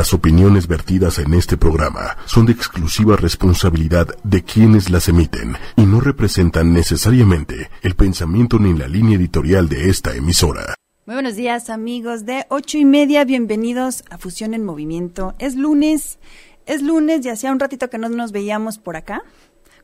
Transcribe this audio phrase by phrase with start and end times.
[0.00, 5.82] Las opiniones vertidas en este programa son de exclusiva responsabilidad de quienes las emiten y
[5.82, 10.74] no representan necesariamente el pensamiento ni la línea editorial de esta emisora.
[11.04, 15.34] Muy buenos días amigos de ocho y media, bienvenidos a Fusión en Movimiento.
[15.38, 16.18] Es lunes,
[16.64, 19.22] es lunes y hacía un ratito que no nos veíamos por acá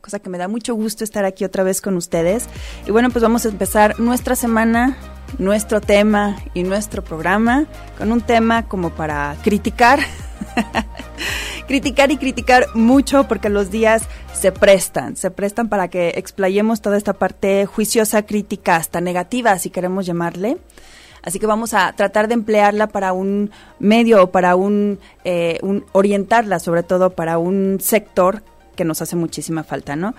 [0.01, 2.47] cosa que me da mucho gusto estar aquí otra vez con ustedes.
[2.85, 4.97] Y bueno, pues vamos a empezar nuestra semana,
[5.37, 7.65] nuestro tema y nuestro programa
[7.97, 9.99] con un tema como para criticar.
[11.67, 16.97] criticar y criticar mucho porque los días se prestan, se prestan para que explayemos toda
[16.97, 20.57] esta parte juiciosa, crítica, hasta negativa, si queremos llamarle.
[21.23, 25.83] Así que vamos a tratar de emplearla para un medio o para un, eh, un
[25.91, 28.43] orientarla sobre todo para un sector
[28.77, 30.15] que nos hace muchísima falta, ¿no?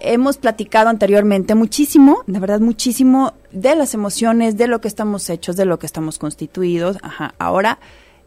[0.00, 5.54] Hemos platicado anteriormente muchísimo, de verdad muchísimo, de las emociones, de lo que estamos hechos,
[5.56, 6.98] de lo que estamos constituidos.
[7.02, 7.78] Ajá, ahora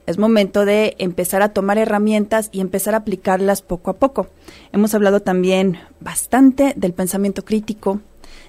[0.06, 4.28] es momento de empezar a tomar herramientas y empezar a aplicarlas poco a poco.
[4.72, 8.02] Hemos hablado también bastante del pensamiento crítico,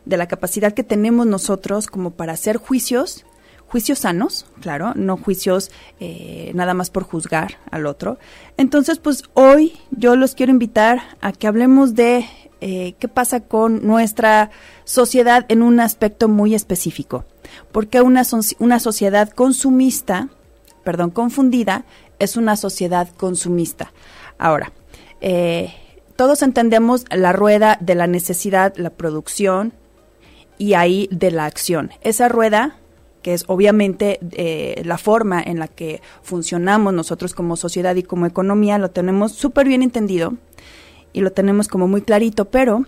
[0.04, 3.24] de la capacidad que tenemos nosotros como para hacer juicios
[3.72, 8.18] juicios sanos, claro, no juicios eh, nada más por juzgar al otro.
[8.58, 12.26] Entonces, pues hoy yo los quiero invitar a que hablemos de
[12.60, 14.50] eh, qué pasa con nuestra
[14.84, 17.24] sociedad en un aspecto muy específico.
[17.72, 18.24] Porque una,
[18.58, 20.28] una sociedad consumista,
[20.84, 21.86] perdón, confundida,
[22.18, 23.94] es una sociedad consumista.
[24.36, 24.70] Ahora,
[25.22, 25.72] eh,
[26.16, 29.72] todos entendemos la rueda de la necesidad, la producción
[30.58, 31.92] y ahí de la acción.
[32.02, 32.76] Esa rueda
[33.22, 38.26] que es obviamente eh, la forma en la que funcionamos nosotros como sociedad y como
[38.26, 40.34] economía, lo tenemos súper bien entendido
[41.12, 42.84] y lo tenemos como muy clarito, pero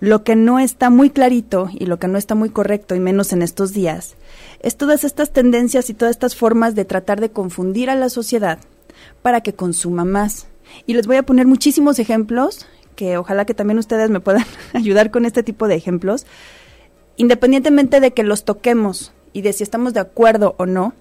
[0.00, 3.32] lo que no está muy clarito y lo que no está muy correcto, y menos
[3.32, 4.16] en estos días,
[4.60, 8.58] es todas estas tendencias y todas estas formas de tratar de confundir a la sociedad
[9.22, 10.48] para que consuma más.
[10.86, 15.10] Y les voy a poner muchísimos ejemplos, que ojalá que también ustedes me puedan ayudar
[15.10, 16.26] con este tipo de ejemplos,
[17.16, 20.94] independientemente de que los toquemos y de si estamos de acuerdo o no,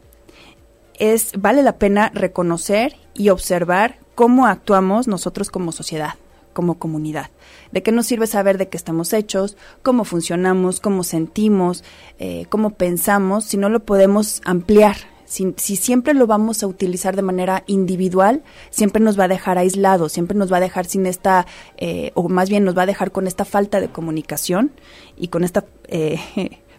[0.99, 6.15] es vale la pena reconocer y observar cómo actuamos nosotros como sociedad,
[6.51, 7.29] como comunidad.
[7.71, 11.83] ¿De qué nos sirve saber de qué estamos hechos, cómo funcionamos, cómo sentimos,
[12.19, 14.97] eh, cómo pensamos, si no lo podemos ampliar?
[15.25, 20.11] Si, siempre lo vamos a utilizar de manera individual, siempre nos va a dejar aislados,
[20.11, 23.11] siempre nos va a dejar sin esta, eh, o más bien nos va a dejar
[23.11, 24.71] con esta falta de comunicación
[25.17, 26.19] y con esta eh,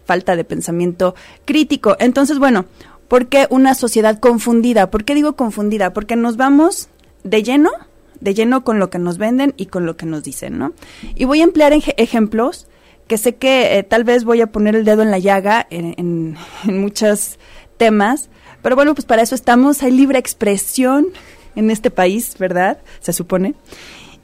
[0.05, 1.95] falta de pensamiento crítico.
[1.99, 2.65] Entonces, bueno,
[3.07, 4.89] ¿por qué una sociedad confundida?
[4.89, 5.93] ¿Por qué digo confundida?
[5.93, 6.89] Porque nos vamos
[7.23, 7.71] de lleno,
[8.19, 10.73] de lleno con lo que nos venden y con lo que nos dicen, ¿no?
[11.15, 12.67] Y voy a emplear ejemplos
[13.07, 15.93] que sé que eh, tal vez voy a poner el dedo en la llaga en,
[16.67, 17.37] en muchos
[17.77, 18.29] temas,
[18.61, 21.07] pero bueno, pues para eso estamos, hay libre expresión
[21.55, 22.79] en este país, ¿verdad?
[22.99, 23.53] Se supone.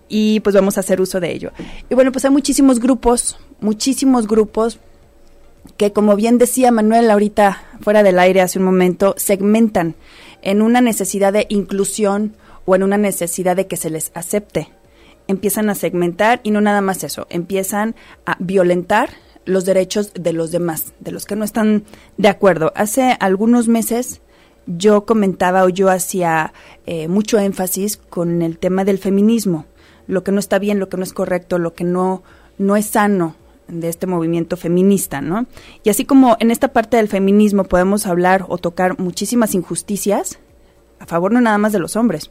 [0.10, 1.52] Y pues vamos a hacer uso de ello.
[1.90, 4.80] Y bueno, pues hay muchísimos grupos, muchísimos grupos
[5.78, 9.96] que como bien decía Manuel ahorita fuera del aire hace un momento, segmentan
[10.42, 12.36] en una necesidad de inclusión
[12.66, 14.70] o en una necesidad de que se les acepte.
[15.28, 17.96] Empiezan a segmentar y no nada más eso, empiezan
[18.26, 19.10] a violentar
[19.46, 21.84] los derechos de los demás, de los que no están
[22.18, 22.74] de acuerdo.
[22.76, 24.22] Hace algunos meses
[24.68, 26.54] yo comentaba o yo hacía
[26.86, 29.66] eh, mucho énfasis con el tema del feminismo,
[30.08, 32.24] lo que no está bien, lo que no es correcto, lo que no,
[32.58, 33.36] no es sano
[33.72, 35.46] de este movimiento feminista, ¿no?
[35.84, 40.40] Y así como en esta parte del feminismo podemos hablar o tocar muchísimas injusticias,
[41.00, 42.30] a favor no nada más de los hombres,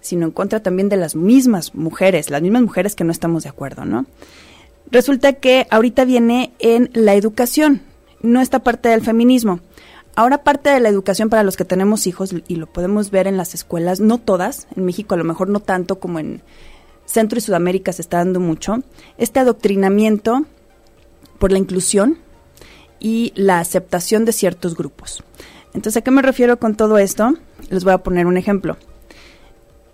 [0.00, 3.48] sino en contra también de las mismas mujeres, las mismas mujeres que no estamos de
[3.48, 4.04] acuerdo, ¿no?
[4.90, 7.80] Resulta que ahorita viene en la educación,
[8.20, 9.60] no esta parte del feminismo.
[10.16, 13.36] Ahora parte de la educación para los que tenemos hijos, y lo podemos ver en
[13.36, 16.42] las escuelas, no todas, en México a lo mejor no tanto como en
[17.06, 18.82] Centro y Sudamérica se está dando mucho,
[19.18, 20.46] este adoctrinamiento
[21.44, 22.16] por la inclusión
[23.00, 25.22] y la aceptación de ciertos grupos.
[25.74, 27.34] Entonces, ¿a qué me refiero con todo esto?
[27.68, 28.78] Les voy a poner un ejemplo.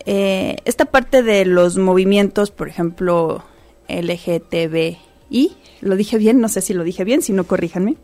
[0.06, 3.42] Eh, esta parte de los movimientos, por ejemplo,
[3.88, 7.96] LGTBI, lo dije bien, no sé si lo dije bien, si no, corríjanme.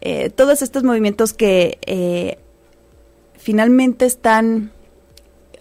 [0.00, 2.38] Eh, todos estos movimientos que eh,
[3.36, 4.72] finalmente están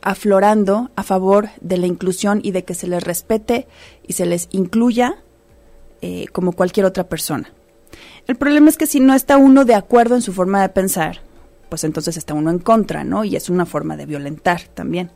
[0.01, 3.67] aflorando a favor de la inclusión y de que se les respete
[4.07, 5.19] y se les incluya
[6.01, 7.51] eh, como cualquier otra persona.
[8.27, 11.21] El problema es que si no está uno de acuerdo en su forma de pensar,
[11.69, 13.23] pues entonces está uno en contra, ¿no?
[13.23, 15.11] Y es una forma de violentar también.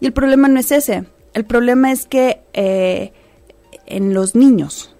[0.00, 1.04] Y el problema no es ese.
[1.34, 3.12] El problema es que eh,
[3.86, 4.94] en los niños,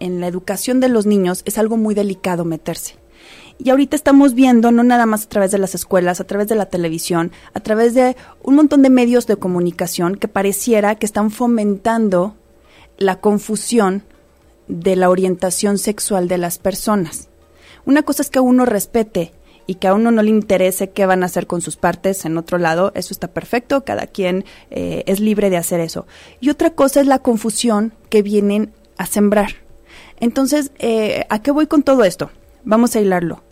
[0.00, 2.96] en la educación de los niños, es algo muy delicado meterse.
[3.58, 6.56] Y ahorita estamos viendo, no nada más a través de las escuelas, a través de
[6.56, 11.30] la televisión, a través de un montón de medios de comunicación que pareciera que están
[11.30, 12.36] fomentando
[12.98, 14.02] la confusión
[14.68, 17.28] de la orientación sexual de las personas.
[17.84, 19.32] Una cosa es que uno respete
[19.66, 22.38] y que a uno no le interese qué van a hacer con sus partes en
[22.38, 26.06] otro lado, eso está perfecto, cada quien eh, es libre de hacer eso.
[26.40, 29.50] Y otra cosa es la confusión que vienen a sembrar.
[30.20, 32.30] Entonces, eh, ¿a qué voy con todo esto?
[32.64, 33.42] Vamos a hilarlo.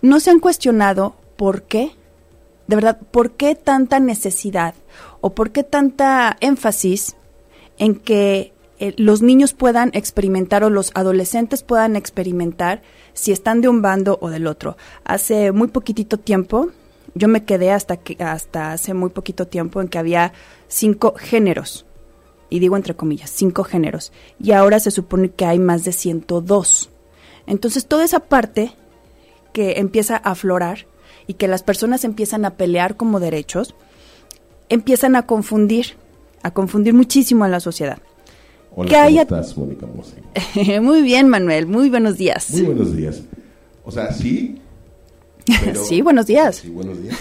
[0.00, 1.90] ¿No se han cuestionado por qué?
[2.66, 4.74] De verdad, ¿por qué tanta necesidad
[5.20, 7.16] o por qué tanta énfasis
[7.78, 8.53] en que
[8.84, 12.82] eh, los niños puedan experimentar o los adolescentes puedan experimentar
[13.14, 14.76] si están de un bando o del otro.
[15.04, 16.68] Hace muy poquitito tiempo,
[17.14, 20.34] yo me quedé hasta, que, hasta hace muy poquito tiempo en que había
[20.68, 21.86] cinco géneros,
[22.50, 26.90] y digo entre comillas, cinco géneros, y ahora se supone que hay más de 102.
[27.46, 28.72] Entonces, toda esa parte
[29.54, 30.86] que empieza a aflorar
[31.26, 33.74] y que las personas empiezan a pelear como derechos,
[34.68, 35.96] empiezan a confundir,
[36.42, 38.02] a confundir muchísimo a la sociedad.
[38.76, 39.86] Hola, ¿cómo estás, Mónica
[40.82, 41.68] muy bien, Manuel.
[41.68, 42.50] Muy buenos días.
[42.50, 43.22] Muy buenos días.
[43.84, 44.60] O sea, sí.
[45.84, 46.56] sí, buenos días.
[46.56, 47.16] Sí, buenos días.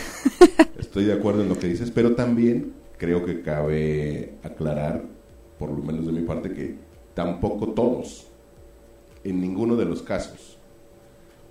[0.80, 5.04] Estoy de acuerdo en lo que dices, pero también creo que cabe aclarar,
[5.60, 6.76] por lo menos de mi parte, que
[7.14, 8.26] tampoco todos,
[9.24, 10.58] en ninguno de los casos.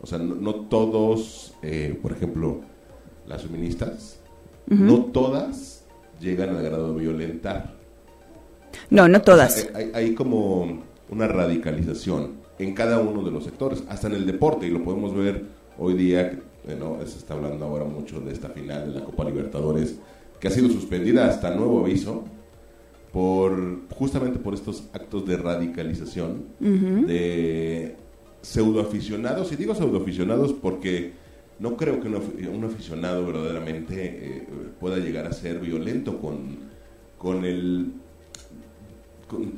[0.00, 2.60] O sea, no, todos, eh, por ejemplo,
[3.28, 4.18] las feministas,
[4.66, 5.84] no todas
[6.20, 7.81] llegan al grado de violentar
[8.90, 9.68] no, no todas.
[9.94, 14.70] hay, como una radicalización en cada uno de los sectores, hasta en el deporte, y
[14.70, 15.44] lo podemos ver
[15.78, 19.96] hoy día, se está hablando ahora mucho de esta final de la Copa Libertadores,
[20.38, 22.24] que ha sido suspendida hasta nuevo aviso,
[23.12, 27.96] por justamente por estos actos de radicalización de
[28.40, 31.12] pseudoaficionados, y digo pseudoaficionados porque
[31.58, 34.46] no creo que un, aficionado verdaderamente eh,
[34.80, 36.56] pueda llegar a ser violento con,
[37.18, 37.92] con el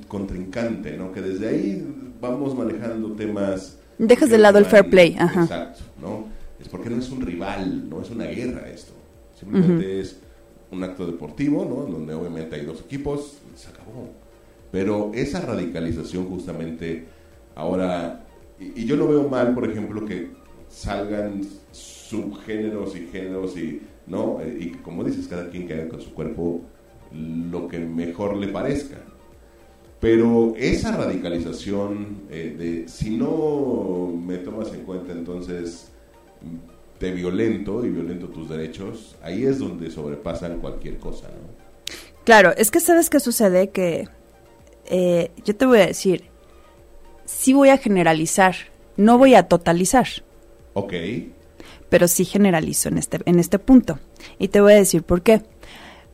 [0.08, 1.12] contrincante, ¿no?
[1.12, 1.86] Que desde ahí
[2.20, 3.78] vamos manejando temas...
[3.98, 5.42] Dejas de lado el fair play, ajá.
[5.42, 6.26] Exacto, ¿no?
[6.60, 8.92] Es porque no es un rival, no es una guerra esto.
[9.38, 10.18] Simplemente es
[10.70, 11.90] un acto deportivo, ¿no?
[11.90, 14.10] Donde obviamente hay dos equipos, se acabó.
[14.70, 17.06] Pero esa radicalización justamente
[17.54, 18.24] ahora,
[18.58, 20.30] y, yo lo veo mal, por ejemplo, que
[20.68, 24.40] salgan subgéneros y géneros y, ¿no?
[24.40, 26.62] Eh, y como dices, cada quien que haga con su cuerpo
[27.12, 28.96] lo que mejor le parezca.
[30.04, 35.88] Pero esa radicalización eh, de si no me tomas en cuenta, entonces
[36.98, 41.54] te violento y violento tus derechos, ahí es donde sobrepasan cualquier cosa, ¿no?
[42.22, 44.06] Claro, es que sabes qué sucede que
[44.90, 46.24] eh, yo te voy a decir,
[47.24, 48.56] sí voy a generalizar,
[48.98, 50.06] no voy a totalizar.
[50.74, 50.92] Ok.
[51.88, 53.98] Pero sí generalizo en este, en este punto.
[54.38, 55.40] Y te voy a decir por qué.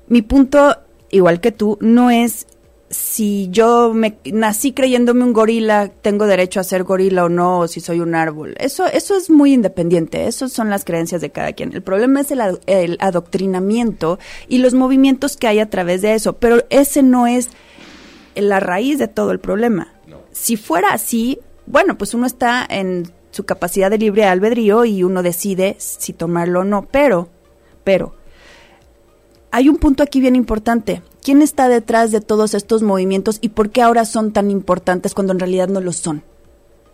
[0.07, 0.77] Mi punto,
[1.11, 2.47] igual que tú, no es
[2.91, 7.69] si yo me nací creyéndome un gorila, tengo derecho a ser gorila o no, o
[7.69, 8.57] si soy un árbol.
[8.59, 11.73] Eso, eso es muy independiente, esas son las creencias de cada quien.
[11.73, 16.65] El problema es el, adoctrinamiento y los movimientos que hay a través de eso, pero
[16.69, 17.51] ese no es
[18.35, 19.95] la raíz de todo el problema.
[20.33, 25.23] Si fuera así, bueno, pues uno está en su capacidad de libre albedrío y uno
[25.23, 27.29] decide si tomarlo o no, pero,
[27.85, 28.17] pero,
[29.53, 33.71] hay un punto aquí bien importante ¿Quién está detrás de todos estos movimientos y por
[33.71, 36.23] qué ahora son tan importantes cuando en realidad no lo son?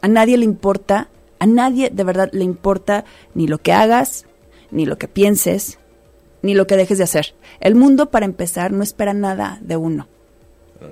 [0.00, 3.04] A nadie le importa, a nadie de verdad le importa
[3.34, 4.26] ni lo que hagas,
[4.72, 5.78] ni lo que pienses,
[6.42, 7.34] ni lo que dejes de hacer.
[7.60, 10.08] El mundo, para empezar, no espera nada de uno.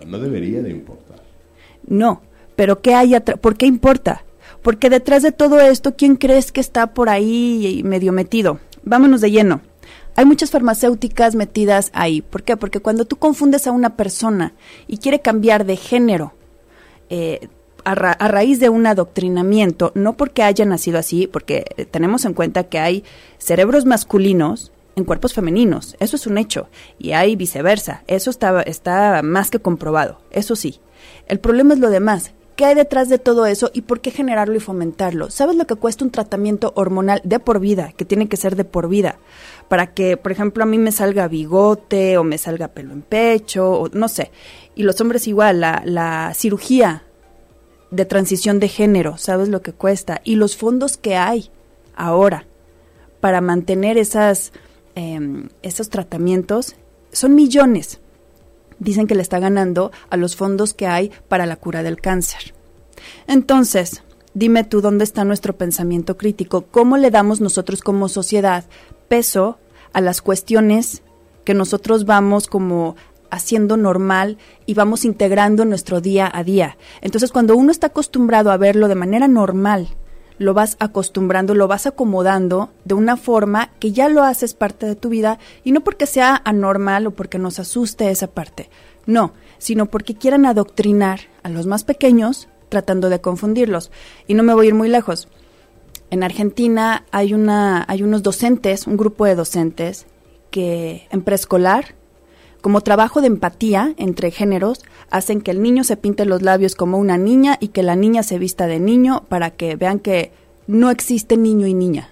[0.07, 1.21] No debería de importar.
[1.87, 2.23] No,
[2.55, 4.25] pero ¿qué hay ¿por qué importa?
[4.63, 8.61] Porque detrás de todo esto, ¿quién crees que está por ahí medio metido?
[8.85, 9.61] Vámonos de lleno
[10.17, 12.23] hay muchas farmacéuticas metidas ahí.
[12.23, 12.57] ¿Por qué?
[12.57, 14.55] Porque cuando tú confundes a una persona
[14.87, 16.35] y quiere cambiar de género
[17.11, 17.49] eh,
[17.85, 22.65] a, raíz de un adoctrinamiento, no porque haya nacido así, porque eh, tenemos en cuenta
[22.65, 23.05] que hay
[23.39, 26.69] cerebros masculinos en cuerpos femeninos, eso es un hecho,
[26.99, 30.81] y hay viceversa, eso está más que comprobado, eso sí.
[31.27, 34.55] El problema es lo demás, ¿Qué hay detrás de todo eso y por qué generarlo
[34.55, 35.29] y fomentarlo?
[35.29, 38.65] ¿Sabes lo que cuesta un tratamiento hormonal de por vida, que tiene que ser de
[38.65, 39.19] por vida?
[39.69, 43.71] Para que, por ejemplo, a mí me salga bigote o me salga pelo en pecho,
[43.71, 44.31] o no sé.
[44.75, 47.05] Y los hombres igual, la, la cirugía
[47.91, 50.21] de transición de género, ¿sabes lo que cuesta?
[50.25, 51.51] Y los fondos que hay
[51.97, 52.47] ahora
[53.21, 54.53] para mantener esas,
[54.95, 56.77] em, esos tratamientos
[57.13, 58.01] son millones
[58.79, 62.55] dicen que le está ganando a los fondos que hay para la cura del cáncer.
[63.27, 64.03] Entonces,
[64.35, 68.65] dime tú dónde está nuestro pensamiento crítico, cómo le damos nosotros como sociedad
[69.09, 69.59] peso
[69.93, 71.03] a las cuestiones
[71.45, 72.97] que nosotros vamos como
[73.31, 76.77] haciendo normal y vamos integrando nuestro día a día.
[77.01, 79.89] Entonces, cuando uno está acostumbrado a verlo de manera normal,
[80.39, 84.97] lo vas acostumbrando, lo vas acomodando de una forma que ya lo haces parte de
[84.97, 88.69] tu vida y no porque sea anormal o porque nos asuste esa parte,
[89.07, 93.93] no, sino porque quieran adoctrinar a los más pequeños tratando de confundirlos.
[94.27, 95.29] Y no me voy a ir muy lejos.
[96.15, 100.07] En Argentina hay, una, hay unos docentes, un grupo de docentes,
[100.53, 101.97] que en preescolar,
[102.61, 106.99] como trabajo de empatía entre géneros, hacen que el niño se pinte los labios como
[106.99, 110.31] una niña y que la niña se vista de niño para que vean que
[110.69, 112.11] no existe niño y niña.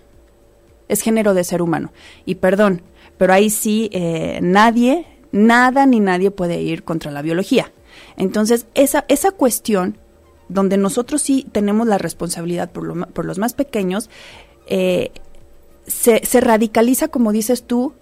[0.89, 1.93] Es género de ser humano.
[2.27, 2.83] Y perdón,
[3.19, 7.71] pero ahí sí eh, nadie, nada ni nadie puede ir contra la biología.
[8.17, 9.97] Entonces, esa, esa cuestión
[10.53, 14.11] donde nosotros sí tenemos la responsabilidad por, por los más pequeños,
[14.67, 15.11] eh,
[15.87, 17.95] se, se radicaliza, como dices tú,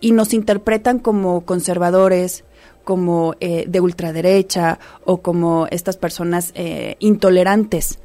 [0.00, 2.44] y nos interpretan como conservadores,
[2.84, 7.98] como eh, de ultraderecha o como estas personas eh, intolerantes.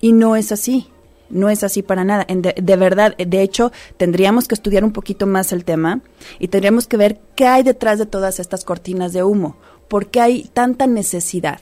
[0.00, 0.88] Y no es así,
[1.28, 2.24] no es así para nada.
[2.24, 6.00] De, de, verdad, de hecho, tendríamos que estudiar un poquito más el tema
[6.38, 9.56] y tendríamos que ver qué hay detrás de todas estas cortinas de humo,
[9.88, 11.60] por qué hay tanta necesidad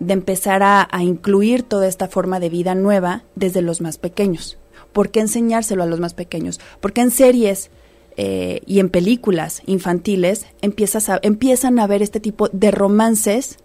[0.00, 4.58] de empezar a, a, incluir toda esta forma de vida nueva desde los más pequeños.
[4.92, 6.58] ¿Por qué enseñárselo a los más pequeños?
[6.80, 7.70] Porque en series
[8.16, 13.58] eh, y en películas infantiles empiezas a, empiezan a ver este tipo de romances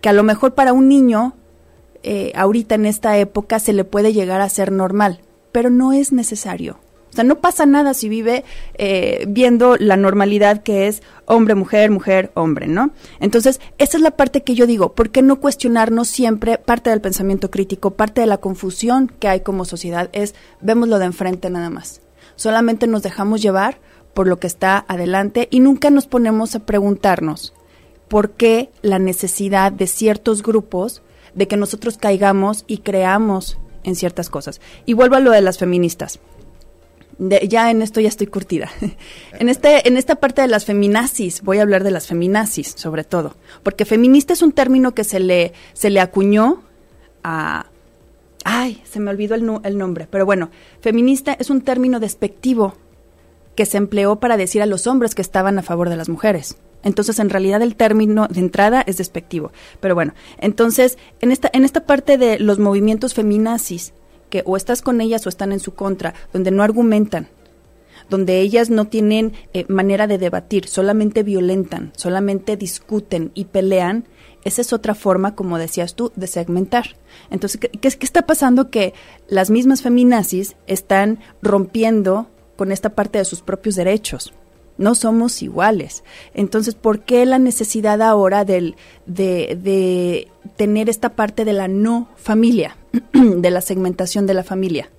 [0.00, 1.34] que a lo mejor para un niño
[2.02, 5.20] eh, ahorita en esta época se le puede llegar a ser normal,
[5.52, 6.78] pero no es necesario.
[7.12, 8.42] O sea, no pasa nada si vive
[8.74, 12.90] eh, viendo la normalidad que es hombre, mujer, mujer, hombre, ¿no?
[13.20, 17.02] Entonces, esa es la parte que yo digo, ¿por qué no cuestionarnos siempre parte del
[17.02, 21.50] pensamiento crítico, parte de la confusión que hay como sociedad es, vemos lo de enfrente
[21.50, 22.00] nada más?
[22.34, 23.78] Solamente nos dejamos llevar
[24.14, 27.52] por lo que está adelante y nunca nos ponemos a preguntarnos
[28.08, 31.02] por qué la necesidad de ciertos grupos
[31.34, 34.62] de que nosotros caigamos y creamos en ciertas cosas.
[34.86, 36.20] Y vuelvo a lo de las feministas
[37.28, 38.68] de, ya en esto ya estoy curtida.
[39.38, 43.04] en, este, en esta parte de las feminazis, voy a hablar de las feminazis sobre
[43.04, 46.62] todo, porque feminista es un término que se le, se le acuñó
[47.22, 47.66] a...
[48.44, 50.50] Ay, se me olvidó el, el nombre, pero bueno,
[50.80, 52.74] feminista es un término despectivo
[53.54, 56.56] que se empleó para decir a los hombres que estaban a favor de las mujeres.
[56.82, 59.52] Entonces, en realidad el término de entrada es despectivo.
[59.78, 63.94] Pero bueno, entonces, en esta, en esta parte de los movimientos feminazis,
[64.32, 67.28] que o estás con ellas o están en su contra, donde no argumentan,
[68.08, 74.08] donde ellas no tienen eh, manera de debatir, solamente violentan, solamente discuten y pelean,
[74.42, 76.96] esa es otra forma, como decías tú, de segmentar.
[77.30, 78.70] Entonces, ¿qué, qué, qué está pasando?
[78.70, 78.94] Que
[79.28, 84.32] las mismas feminazis están rompiendo con esta parte de sus propios derechos.
[84.78, 86.02] No somos iguales.
[86.34, 88.76] Entonces, ¿por qué la necesidad ahora del,
[89.06, 92.76] de, de tener esta parte de la no familia?
[93.12, 94.90] de la segmentación de la familia.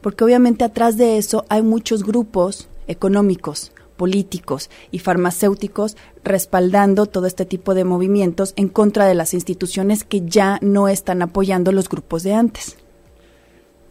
[0.00, 7.44] Porque obviamente atrás de eso hay muchos grupos económicos, políticos y farmacéuticos respaldando todo este
[7.44, 12.22] tipo de movimientos en contra de las instituciones que ya no están apoyando los grupos
[12.22, 12.76] de antes.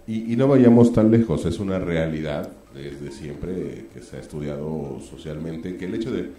[0.08, 5.00] Y, y no vayamos tan lejos, es una realidad desde siempre que se ha estudiado
[5.10, 6.30] socialmente que el hecho de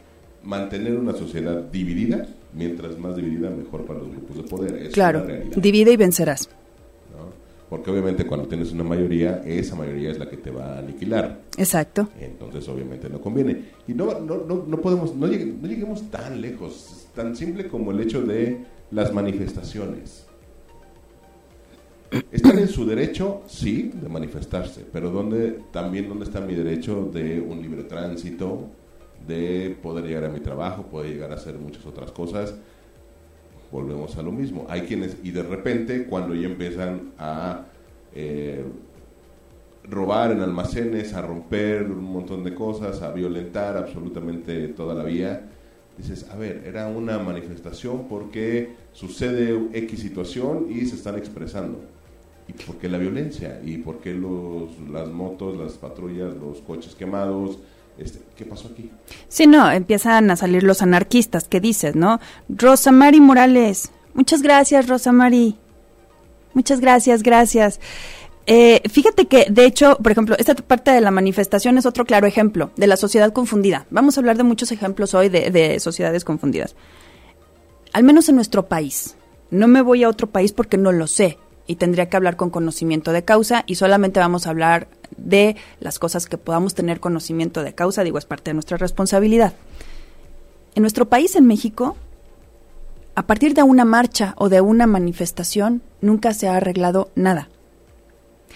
[0.42, 4.74] mantener una sociedad dividida, mientras más dividida, mejor para los grupos de poder.
[4.86, 6.48] Es claro, divide y vencerás
[7.72, 11.40] porque obviamente cuando tienes una mayoría, esa mayoría es la que te va a aniquilar.
[11.56, 12.06] Exacto.
[12.20, 13.64] Entonces obviamente no conviene.
[13.88, 17.92] Y no, no, no, no podemos, no lleguemos, no lleguemos tan lejos, tan simple como
[17.92, 18.58] el hecho de
[18.90, 20.26] las manifestaciones.
[22.30, 27.40] Están en su derecho, sí, de manifestarse, pero ¿dónde, también dónde está mi derecho de
[27.40, 28.68] un libre tránsito,
[29.26, 32.54] de poder llegar a mi trabajo, poder llegar a hacer muchas otras cosas?
[33.72, 34.66] volvemos a lo mismo.
[34.68, 37.64] Hay quienes, y de repente, cuando ya empiezan a
[38.14, 38.62] eh,
[39.84, 45.48] robar en almacenes, a romper un montón de cosas, a violentar absolutamente toda la vía,
[45.96, 51.80] dices, a ver, era una manifestación porque sucede X situación y se están expresando.
[52.58, 53.60] ¿Y por qué la violencia?
[53.64, 57.58] ¿Y por qué los, las motos, las patrullas, los coches quemados?
[57.98, 58.90] Este, ¿Qué pasó aquí?
[59.28, 62.20] Sí, no, empiezan a salir los anarquistas, ¿qué dices, no?
[62.48, 63.90] Rosa Mari Morales.
[64.14, 65.56] Muchas gracias, Rosa Mari.
[66.54, 67.80] Muchas gracias, gracias.
[68.46, 72.26] Eh, fíjate que, de hecho, por ejemplo, esta parte de la manifestación es otro claro
[72.26, 73.86] ejemplo de la sociedad confundida.
[73.90, 76.74] Vamos a hablar de muchos ejemplos hoy de sociedades confundidas.
[77.92, 79.16] Al menos en nuestro país.
[79.50, 82.50] No me voy a otro país porque no lo sé, y tendría que hablar con
[82.50, 87.62] conocimiento de causa y solamente vamos a hablar de las cosas que podamos tener conocimiento
[87.62, 89.54] de causa, digo, es parte de nuestra responsabilidad.
[90.74, 91.96] En nuestro país, en México,
[93.14, 97.48] a partir de una marcha o de una manifestación, nunca se ha arreglado nada.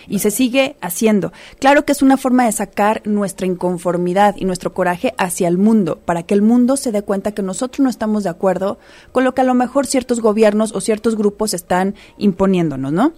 [0.09, 1.33] Y se sigue haciendo.
[1.59, 6.00] Claro que es una forma de sacar nuestra inconformidad y nuestro coraje hacia el mundo,
[6.05, 8.79] para que el mundo se dé cuenta que nosotros no estamos de acuerdo
[9.12, 13.12] con lo que a lo mejor ciertos gobiernos o ciertos grupos están imponiéndonos, ¿no?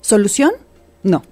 [0.00, 0.52] ¿Solución?
[1.02, 1.22] No.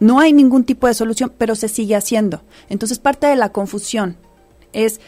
[0.00, 2.42] No hay ningún tipo de solución, pero se sigue haciendo.
[2.68, 4.16] Entonces parte de la confusión
[4.72, 5.00] es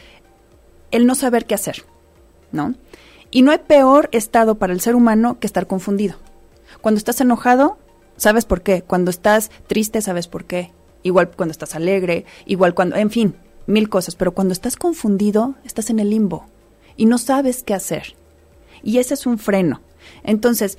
[0.91, 1.85] el no saber qué hacer,
[2.53, 2.75] ¿no?
[3.31, 6.17] Y no hay peor estado para el ser humano que estar confundido.
[6.81, 7.79] Cuando estás enojado,
[8.21, 8.83] sabes por qué.
[8.83, 10.73] Cuando estás triste, sabes por qué.
[11.03, 13.35] Igual cuando estás alegre, igual cuando, en fin,
[13.67, 14.15] mil cosas.
[14.15, 16.47] Pero cuando estás confundido, estás en el limbo
[16.97, 18.15] y no sabes qué hacer.
[18.83, 19.81] Y ese es un freno.
[20.23, 20.77] Entonces,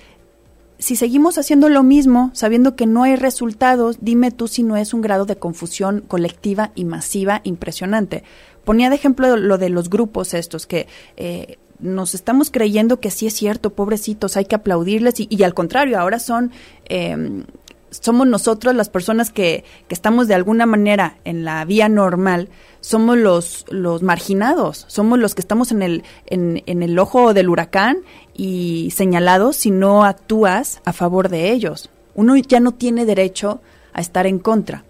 [0.77, 4.93] si seguimos haciendo lo mismo, sabiendo que no hay resultados, dime tú si no es
[4.93, 8.23] un grado de confusión colectiva y masiva impresionante.
[8.63, 13.27] Ponía de ejemplo lo de los grupos estos, que eh, nos estamos creyendo que sí
[13.27, 16.51] es cierto, pobrecitos, hay que aplaudirles, y, al contrario, ahora son...
[16.85, 17.43] Eh,
[17.91, 22.47] somos nosotros las personas que, que, estamos de alguna manera en la vía normal,
[22.79, 27.49] somos los, los marginados, somos los que estamos en el, en, en el ojo del
[27.49, 27.97] huracán
[28.33, 31.89] y señalados si no actúas a favor de ellos.
[32.15, 33.59] Uno ya no tiene derecho
[33.91, 34.85] a estar en contra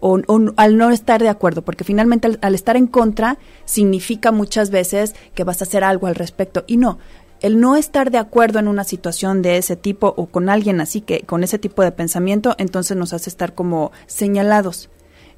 [0.00, 0.20] o,
[0.56, 5.44] al no estar de acuerdo, porque finalmente al, estar en contra significa muchas veces que
[5.44, 6.98] vas a hacer algo al respecto y no.
[7.40, 11.02] El no estar de acuerdo en una situación de ese tipo o con alguien así
[11.02, 14.88] que con ese tipo de pensamiento, entonces nos hace estar como señalados.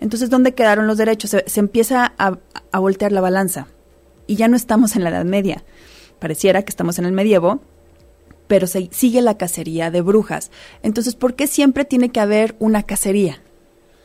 [0.01, 1.31] Entonces, ¿dónde quedaron los derechos?
[1.31, 2.39] Se, empieza a,
[2.71, 3.67] a voltear la balanza
[4.29, 5.65] y ya no estamos en la Edad Media
[6.19, 7.61] pareciera que estamos en el medievo,
[8.47, 10.51] pero se, sigue la cacería de brujas.
[10.83, 13.41] Entonces, ¿por qué siempre tiene que haber una cacería?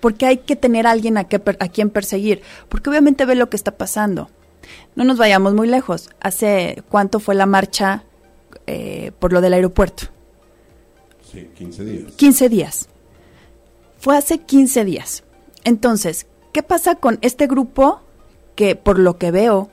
[0.03, 2.41] ¿Por qué hay que tener a alguien a, que, a quien perseguir?
[2.67, 4.29] Porque obviamente ve lo que está pasando.
[4.97, 6.09] No nos vayamos muy lejos.
[6.19, 8.03] ¿Hace cuánto fue la marcha
[8.67, 10.07] eh, por lo del aeropuerto?
[11.31, 12.11] Sí, 15 días.
[12.17, 12.89] 15 días.
[13.97, 15.23] Fue hace 15 días.
[15.63, 18.01] Entonces, ¿qué pasa con este grupo
[18.55, 19.71] que por lo que veo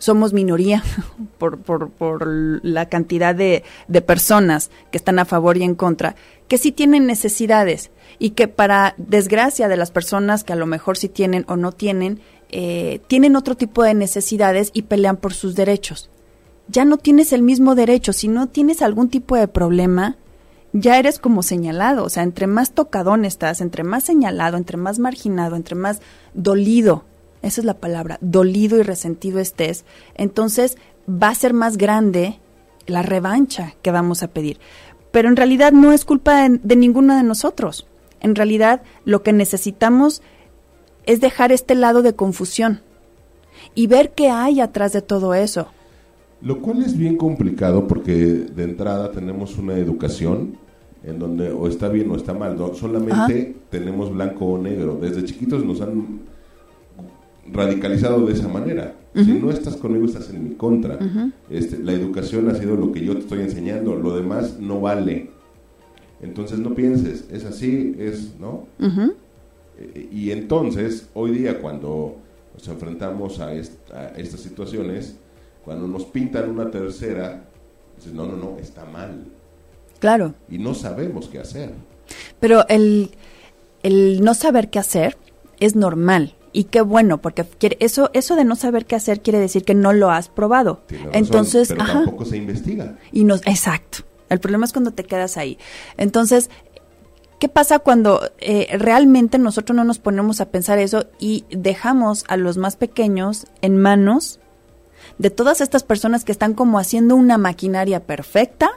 [0.00, 0.82] somos minoría
[1.38, 6.16] por, por, por la cantidad de, de, personas que están a favor y en contra,
[6.48, 10.96] que sí tienen necesidades y que para desgracia de las personas que a lo mejor
[10.96, 15.54] sí tienen o no tienen, eh, tienen otro tipo de necesidades y pelean por sus
[15.54, 16.10] derechos.
[16.66, 20.16] Ya no tienes el mismo derecho, si no tienes algún tipo de problema,
[20.72, 24.98] ya eres como señalado, o sea, entre más tocadón estás, entre más señalado, entre más
[24.98, 26.00] marginado, entre más
[26.32, 27.04] dolido
[27.42, 30.76] esa es la palabra, dolido y resentido estés, entonces
[31.08, 32.38] va a ser más grande
[32.86, 34.58] la revancha que vamos a pedir.
[35.10, 37.86] Pero en realidad no es culpa de, de ninguno de nosotros.
[38.20, 40.22] En realidad lo que necesitamos
[41.06, 42.82] es dejar este lado de confusión
[43.74, 45.68] y ver qué hay atrás de todo eso.
[46.42, 50.56] Lo cual es bien complicado porque de entrada tenemos una educación
[51.02, 52.74] en donde o está bien o está mal, ¿no?
[52.74, 54.98] solamente tenemos blanco o negro.
[55.00, 56.20] Desde chiquitos nos han
[57.52, 58.94] radicalizado de esa manera.
[59.14, 60.98] Si no estás conmigo, estás en mi contra.
[61.48, 65.30] este, la educación ha sido lo que yo te estoy enseñando, lo demás no vale.
[66.22, 68.66] Entonces no pienses, es así, es, ¿no?
[69.78, 72.16] Eh, y entonces, hoy día cuando
[72.54, 75.16] nos enfrentamos a, estas situaciones,
[75.64, 77.44] cuando nos pintan una tercera,
[77.96, 79.24] dices, no, no, no, está mal.
[79.98, 80.34] Claro.
[80.48, 81.72] Y no sabemos qué hacer.
[82.38, 83.10] Pero el,
[83.82, 85.16] el no saber qué hacer
[85.58, 87.46] es normal y qué bueno, porque
[87.78, 90.82] eso, eso de no saber qué hacer quiere decir que no lo has probado.
[91.12, 92.96] Entonces, pero tampoco se investiga.
[93.12, 93.98] Y no, exacto.
[94.28, 95.58] El problema es cuando te quedas ahí.
[95.96, 96.50] Entonces,
[97.38, 102.36] ¿qué pasa cuando eh, realmente nosotros no nos ponemos a pensar eso y dejamos a
[102.36, 104.40] los más pequeños en manos
[105.18, 108.70] de todas estas personas que están como haciendo una maquinaria perfecta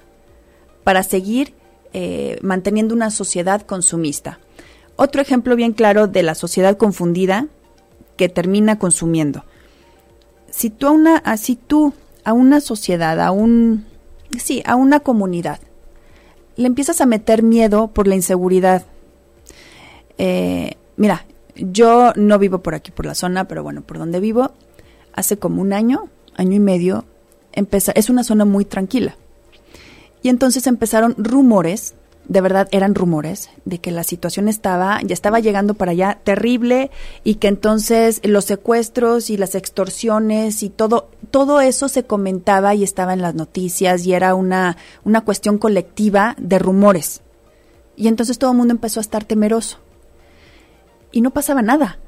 [0.84, 1.54] para seguir
[1.94, 4.40] eh, manteniendo una sociedad consumista?
[4.96, 7.48] Otro ejemplo bien claro de la sociedad confundida
[8.17, 9.43] que termina consumiendo.
[10.49, 13.86] Si tú a una, así tú a una sociedad, a un,
[14.38, 15.60] sí, a una comunidad,
[16.56, 18.86] le empiezas a meter miedo por la inseguridad.
[20.17, 24.52] Eh, mira, yo no vivo por aquí, por la zona, pero bueno, por donde vivo,
[25.13, 27.06] hace como un año, año y medio,
[27.54, 29.15] es una zona muy tranquila.
[30.21, 31.95] Y entonces empezaron rumores
[32.28, 36.90] de verdad eran rumores de que la situación estaba, ya estaba llegando para allá terrible
[37.24, 42.84] y que entonces los secuestros y las extorsiones y todo, todo eso se comentaba y
[42.84, 47.22] estaba en las noticias y era una, una cuestión colectiva de rumores.
[47.96, 49.78] Y entonces todo el mundo empezó a estar temeroso.
[51.12, 52.00] Y no pasaba nada.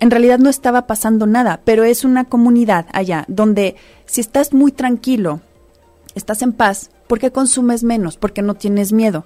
[0.00, 3.76] En realidad no estaba pasando nada, pero es una comunidad allá donde
[4.06, 5.40] si estás muy tranquilo,
[6.14, 9.24] estás en paz, porque consumes menos, porque no tienes miedo.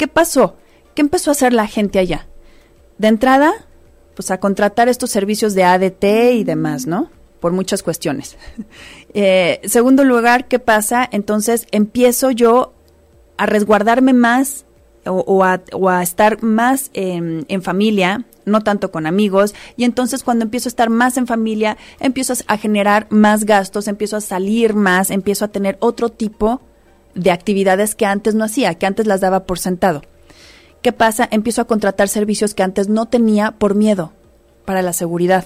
[0.00, 0.56] ¿Qué pasó?
[0.94, 2.26] ¿Qué empezó a hacer la gente allá?
[2.96, 3.52] De entrada,
[4.16, 6.04] pues a contratar estos servicios de ADT
[6.36, 7.10] y demás, ¿no?
[7.38, 8.38] Por muchas cuestiones.
[9.12, 11.06] eh, segundo lugar, ¿qué pasa?
[11.12, 12.72] Entonces empiezo yo
[13.36, 14.64] a resguardarme más
[15.04, 20.72] o, a, estar más en familia, no tanto con amigos, y entonces cuando empiezo a
[20.72, 25.48] estar más en familia, empiezo a generar más gastos, empiezo a salir más, empiezo a
[25.48, 26.62] tener otro tipo
[27.14, 30.02] de actividades que antes no hacía, que antes las daba por sentado.
[30.82, 31.28] ¿Qué pasa?
[31.30, 34.12] Empiezo a contratar servicios que antes no tenía por miedo
[34.64, 35.44] para la seguridad.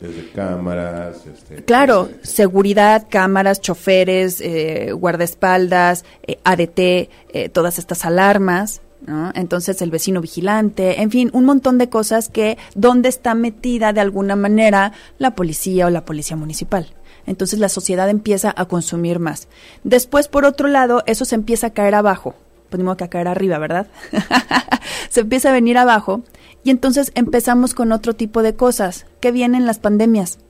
[0.00, 1.26] Desde cámaras.
[1.26, 8.80] Este, claro, seguridad, cámaras, choferes, eh, guardaespaldas, eh, ADT, eh, todas estas alarmas.
[9.06, 9.32] ¿no?
[9.34, 14.00] Entonces el vecino vigilante, en fin, un montón de cosas que donde está metida de
[14.00, 16.86] alguna manera la policía o la policía municipal.
[17.30, 19.46] Entonces la sociedad empieza a consumir más.
[19.84, 22.34] Después, por otro lado, eso se empieza a caer abajo.
[22.70, 23.86] Ponemos que a caer arriba, ¿verdad?
[25.10, 26.22] se empieza a venir abajo
[26.64, 29.06] y entonces empezamos con otro tipo de cosas.
[29.20, 30.40] ¿Qué vienen las pandemias?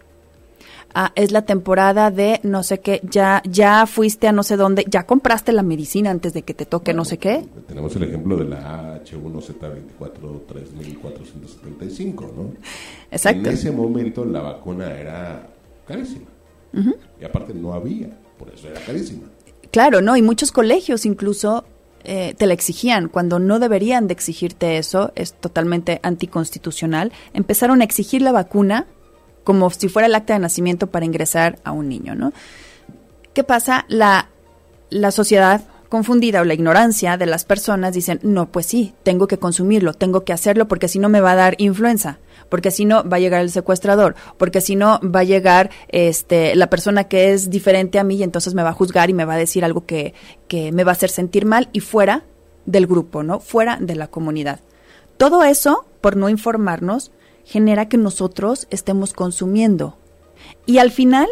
[0.94, 4.86] Ah, es la temporada de no sé qué, ya, ya fuiste a no sé dónde,
[4.88, 7.44] ya compraste la medicina antes de que te toque no sé qué.
[7.68, 12.52] Tenemos el ejemplo de la H1Z24 3475, ¿no?
[13.10, 13.50] Exacto.
[13.50, 15.46] En ese momento la vacuna era
[15.86, 16.24] carísima.
[17.20, 19.28] Y aparte no había, por eso era carísima.
[19.70, 20.16] Claro, ¿no?
[20.16, 21.64] Y muchos colegios incluso
[22.02, 27.12] eh, te la exigían, cuando no deberían de exigirte eso, es totalmente anticonstitucional.
[27.34, 28.86] Empezaron a exigir la vacuna
[29.44, 32.32] como si fuera el acta de nacimiento para ingresar a un niño, ¿no?
[33.32, 33.84] ¿Qué pasa?
[33.88, 34.28] La,
[34.90, 39.38] la sociedad confundida o la ignorancia de las personas dicen, no, pues sí, tengo que
[39.38, 42.18] consumirlo, tengo que hacerlo porque si no me va a dar influenza
[42.50, 46.54] porque si no va a llegar el secuestrador, porque si no va a llegar este
[46.54, 49.24] la persona que es diferente a mí y entonces me va a juzgar y me
[49.24, 50.12] va a decir algo que,
[50.48, 52.24] que me va a hacer sentir mal y fuera
[52.66, 53.40] del grupo, ¿no?
[53.40, 54.60] Fuera de la comunidad.
[55.16, 57.12] Todo eso, por no informarnos,
[57.44, 59.96] genera que nosotros estemos consumiendo.
[60.66, 61.28] Y al final,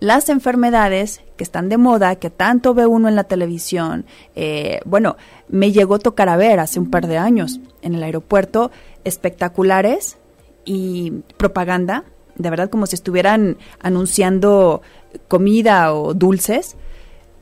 [0.00, 5.16] las enfermedades que están de moda, que tanto ve uno en la televisión, eh, bueno,
[5.48, 8.70] me llegó a tocar a ver hace un par de años en el aeropuerto
[9.04, 10.16] espectaculares
[10.64, 12.04] y propaganda,
[12.36, 14.82] de verdad como si estuvieran anunciando
[15.28, 16.76] comida o dulces,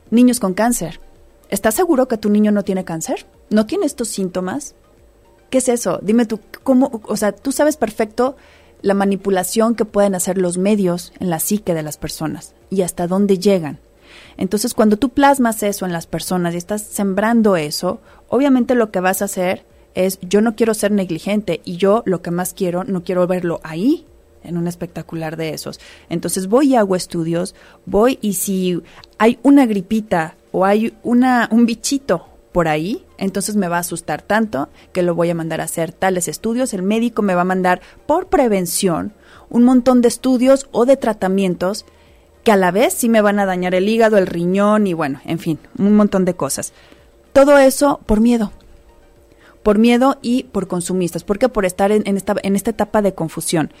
[0.09, 0.99] niños con cáncer.
[1.49, 3.25] ¿Estás seguro que tu niño no tiene cáncer?
[3.49, 4.75] ¿No tiene estos síntomas?
[5.49, 5.99] ¿Qué es eso?
[6.01, 7.01] Dime tú, ¿cómo?
[7.03, 8.37] O sea, tú sabes perfecto
[8.81, 13.07] la manipulación que pueden hacer los medios en la psique de las personas y hasta
[13.07, 13.79] dónde llegan.
[14.37, 18.99] Entonces, cuando tú plasmas eso en las personas y estás sembrando eso, obviamente lo que
[18.99, 22.83] vas a hacer es yo no quiero ser negligente y yo lo que más quiero,
[22.83, 24.05] no quiero verlo ahí
[24.43, 25.79] en un espectacular de esos.
[26.09, 28.81] Entonces voy y hago estudios, voy y si
[29.17, 34.21] hay una gripita o hay una, un bichito por ahí, entonces me va a asustar
[34.21, 36.73] tanto que lo voy a mandar a hacer tales estudios.
[36.73, 39.13] El médico me va a mandar por prevención
[39.49, 41.85] un montón de estudios o de tratamientos
[42.43, 45.21] que a la vez sí me van a dañar el hígado, el riñón y bueno,
[45.25, 46.73] en fin, un montón de cosas.
[47.33, 48.51] Todo eso por miedo,
[49.63, 51.23] por miedo y por consumistas.
[51.23, 51.49] ¿Por qué?
[51.49, 53.71] Por estar en, esta, en esta etapa de confusión.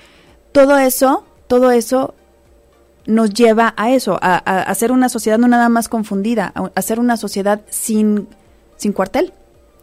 [0.51, 2.13] Todo eso, todo eso
[3.05, 6.99] nos lleva a eso, a, a, ser una sociedad no nada más confundida, a, ser
[6.99, 8.27] una sociedad sin,
[8.77, 9.33] sin cuartel.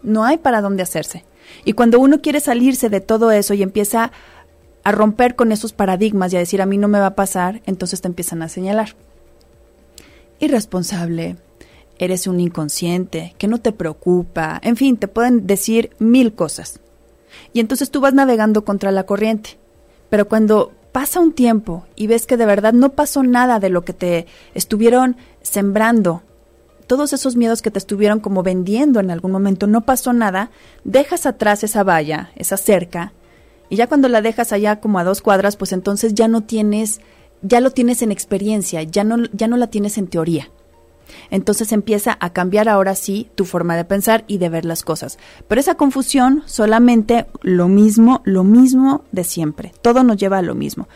[0.03, 1.25] No hay para dónde hacerse.
[1.65, 4.13] Y cuando uno quiere salirse de todo eso y empieza
[4.85, 7.61] a romper con esos paradigmas y a decir a mí no me va a pasar,
[7.67, 8.95] entonces te empiezan a señalar.
[10.39, 11.37] Irresponsable,
[11.99, 16.81] eres un inconsciente, que no te preocupa, en fin, te pueden decir mil cosas.
[17.53, 19.59] Y entonces tú vas navegando contra la corriente.
[20.11, 23.85] Pero cuando pasa un tiempo y ves que de verdad no pasó nada de lo
[23.85, 26.23] que te estuvieron sembrando,
[26.87, 30.51] todos esos miedos que te estuvieron como vendiendo en algún momento, no pasó nada,
[30.85, 33.13] dejas atrás esa valla, esa cerca,
[33.69, 37.01] y ya cuando la dejas allá como a dos cuadras, pues entonces ya no tienes,
[37.43, 40.51] ya lo tienes en experiencia, ya no, ya no la tienes en teoría.
[41.31, 45.19] Entonces empieza a cambiar ahora sí tu forma de pensar y de ver las cosas.
[45.47, 49.73] Pero esa confusión solamente lo mismo, lo mismo de siempre.
[49.83, 50.89] Todo nos lleva a lo mismo.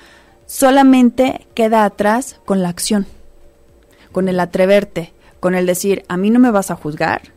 [0.47, 3.07] Solamente queda atrás con la acción,
[4.13, 7.33] con el atreverte, con el decir, a mí no me vas a juzgar,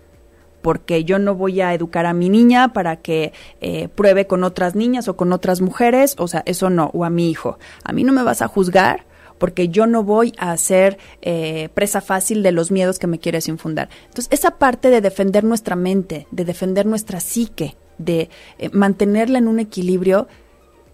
[0.61, 4.75] porque yo no voy a educar a mi niña para que eh, pruebe con otras
[4.75, 7.59] niñas o con otras mujeres, o sea, eso no, o a mi hijo.
[7.83, 9.05] A mí no me vas a juzgar
[9.38, 13.48] porque yo no voy a ser eh, presa fácil de los miedos que me quieres
[13.48, 13.89] infundar.
[14.08, 19.48] Entonces, esa parte de defender nuestra mente, de defender nuestra psique, de eh, mantenerla en
[19.48, 20.28] un equilibrio,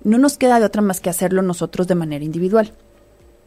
[0.03, 2.73] no nos queda de otra más que hacerlo nosotros de manera individual,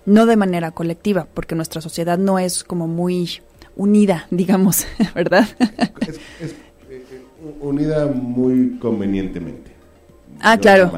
[0.06, 3.40] no de manera colectiva, porque nuestra sociedad no es como muy
[3.76, 5.46] unida, digamos, ¿verdad?
[6.00, 6.52] Es, es,
[6.90, 7.24] eh,
[7.60, 9.72] unida muy convenientemente.
[10.40, 10.90] Ah, claro.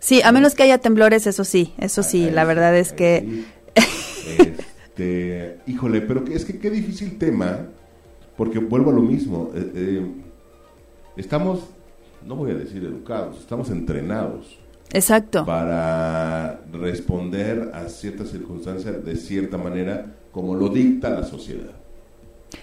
[0.00, 3.44] Sí, a menos que haya temblores, eso sí, eso sí, la verdad es que...
[4.98, 7.66] Este, híjole, pero es que qué difícil tema,
[8.36, 10.06] porque vuelvo a lo mismo, eh, eh,
[11.16, 11.60] estamos,
[12.26, 14.58] no voy a decir educados, estamos entrenados.
[14.92, 15.46] Exacto.
[15.46, 21.76] Para responder a ciertas circunstancias de cierta manera, como lo dicta la sociedad.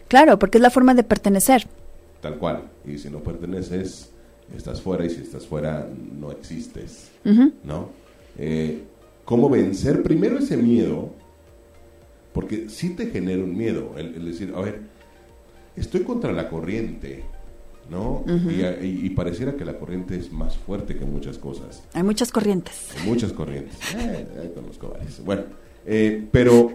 [0.10, 1.68] Claro, porque es la forma de pertenecer.
[2.20, 2.64] Tal cual.
[2.86, 4.12] Y si no perteneces,
[4.56, 5.88] estás fuera y si estás fuera
[6.20, 7.12] no existes,
[7.64, 7.90] ¿no?
[8.38, 8.84] Eh,
[9.24, 11.12] ¿Cómo vencer primero ese miedo?
[12.34, 14.82] Porque sí te genera un miedo, el, decir, a ver,
[15.76, 17.24] estoy contra la corriente,
[17.90, 18.24] ¿no?
[18.28, 21.84] y, pareciera que la corriente es más fuerte que muchas cosas.
[21.94, 22.90] Hay muchas corrientes.
[22.98, 23.78] Hay muchas corrientes.
[23.96, 25.24] eh, conozco varias.
[25.24, 25.44] Bueno,
[25.86, 26.74] eh, pero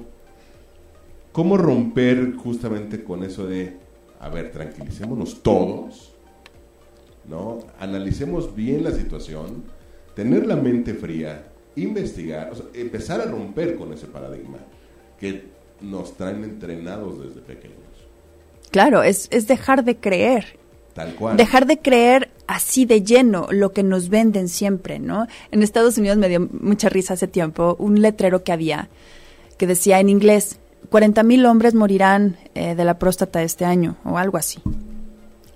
[1.33, 3.77] ¿cómo romper justamente con eso de,
[4.19, 6.10] a ver, tranquilicémonos todos?
[7.31, 7.61] ¿No?
[7.79, 9.63] Analicemos bien la situación,
[10.15, 14.59] tener la mente fría, investigar, empezar a romper con ese paradigma
[15.19, 15.45] que
[15.81, 17.79] nos traen entrenados desde pequeños.
[18.71, 20.59] Claro, es, es dejar de creer.
[20.93, 21.37] Tal cual.
[21.37, 25.29] Dejar de creer así de lleno lo que nos venden siempre, ¿no?
[25.53, 28.89] En Estados Unidos me dio mucha risa hace tiempo un letrero que había
[29.57, 34.17] que decía en inglés, 40 mil hombres morirán eh, de la próstata este año o
[34.17, 34.59] algo así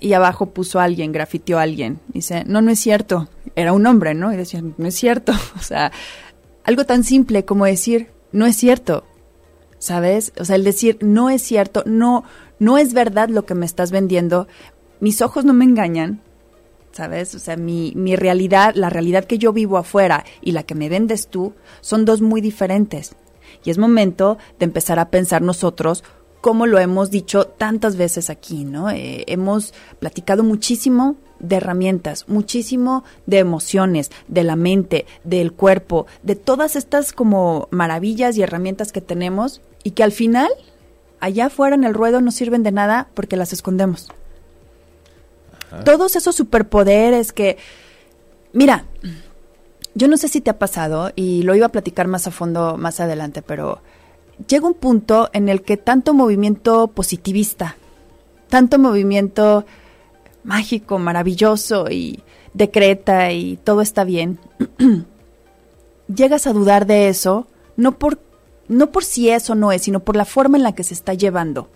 [0.04, 1.98] y abajo puso alguien, grafiteó a alguien.
[2.08, 3.30] Dice, no, no es cierto.
[3.56, 4.34] Era un hombre, ¿no?
[4.34, 5.32] Y decía, no es cierto.
[5.58, 5.92] O sea,
[6.62, 9.04] algo tan simple como decir, no es cierto.
[9.78, 10.34] ¿Sabes?
[10.38, 12.24] O sea, el decir, no es cierto, no,
[12.58, 14.46] no es verdad lo que me estás vendiendo.
[15.00, 16.20] Mis ojos no me engañan.
[16.92, 17.34] ¿Sabes?
[17.34, 20.90] O sea, mi, mi realidad, la realidad que yo vivo afuera y la que me
[20.90, 23.16] vendes tú, son dos muy diferentes.
[23.64, 26.04] Y es momento de empezar a pensar nosotros
[26.44, 28.90] como lo hemos dicho tantas veces aquí, ¿no?
[28.90, 36.36] Eh, hemos platicado muchísimo de herramientas, muchísimo de emociones, de la mente, del cuerpo, de
[36.36, 40.50] todas estas como maravillas y herramientas que tenemos y que al final
[41.18, 44.12] allá afuera en el ruedo no sirven de nada porque las escondemos.
[45.86, 47.56] Todos esos superpoderes que,
[48.52, 48.84] mira,
[49.94, 52.76] yo no sé si te ha pasado y lo iba a platicar más a fondo
[52.76, 53.80] más adelante, pero
[54.48, 57.76] llega un punto en el que tanto movimiento positivista,
[58.48, 59.64] tanto movimiento
[60.42, 64.38] mágico, maravilloso y decreta y todo está bien,
[66.14, 68.20] llegas a dudar de eso, no por,
[68.68, 71.14] no por si eso no es, sino por la forma en la que se está
[71.14, 71.68] llevando,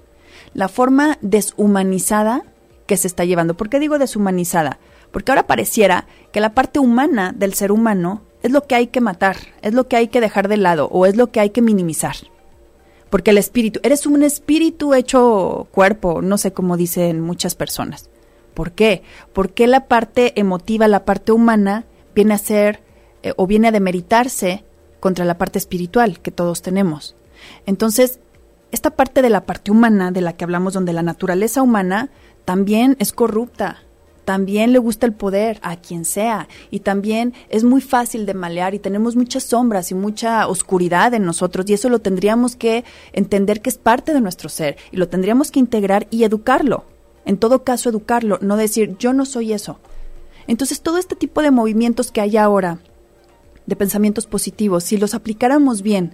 [0.54, 2.44] la forma deshumanizada
[2.86, 3.54] que se está llevando.
[3.54, 4.78] ¿Por qué digo deshumanizada?
[5.10, 9.00] Porque ahora pareciera que la parte humana del ser humano es lo que hay que
[9.00, 11.62] matar, es lo que hay que dejar de lado o es lo que hay que
[11.62, 12.16] minimizar.
[13.10, 18.10] Porque el espíritu, eres un espíritu hecho cuerpo, no sé cómo dicen muchas personas.
[18.54, 19.02] ¿Por qué?
[19.32, 22.82] Porque la parte emotiva, la parte humana, viene a ser
[23.22, 24.64] eh, o viene a demeritarse
[25.00, 27.16] contra la parte espiritual que todos tenemos.
[27.66, 28.20] Entonces,
[28.70, 32.10] esta parte de la parte humana de la que hablamos, donde la naturaleza humana
[32.44, 33.82] también es corrupta,
[34.28, 38.74] también le gusta el poder a quien sea y también es muy fácil de malear
[38.74, 43.62] y tenemos muchas sombras y mucha oscuridad en nosotros y eso lo tendríamos que entender
[43.62, 46.84] que es parte de nuestro ser y lo tendríamos que integrar y educarlo.
[47.24, 49.78] En todo caso, educarlo, no decir yo no soy eso.
[50.46, 52.80] Entonces, todo este tipo de movimientos que hay ahora,
[53.64, 56.12] de pensamientos positivos, si los aplicáramos bien,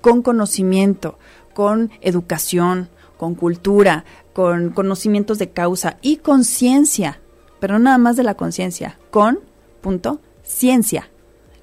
[0.00, 1.18] con conocimiento,
[1.54, 7.20] con educación, con cultura, con conocimientos de causa y conciencia,
[7.60, 9.40] pero no nada más de la conciencia, con,
[9.80, 11.08] punto, ciencia.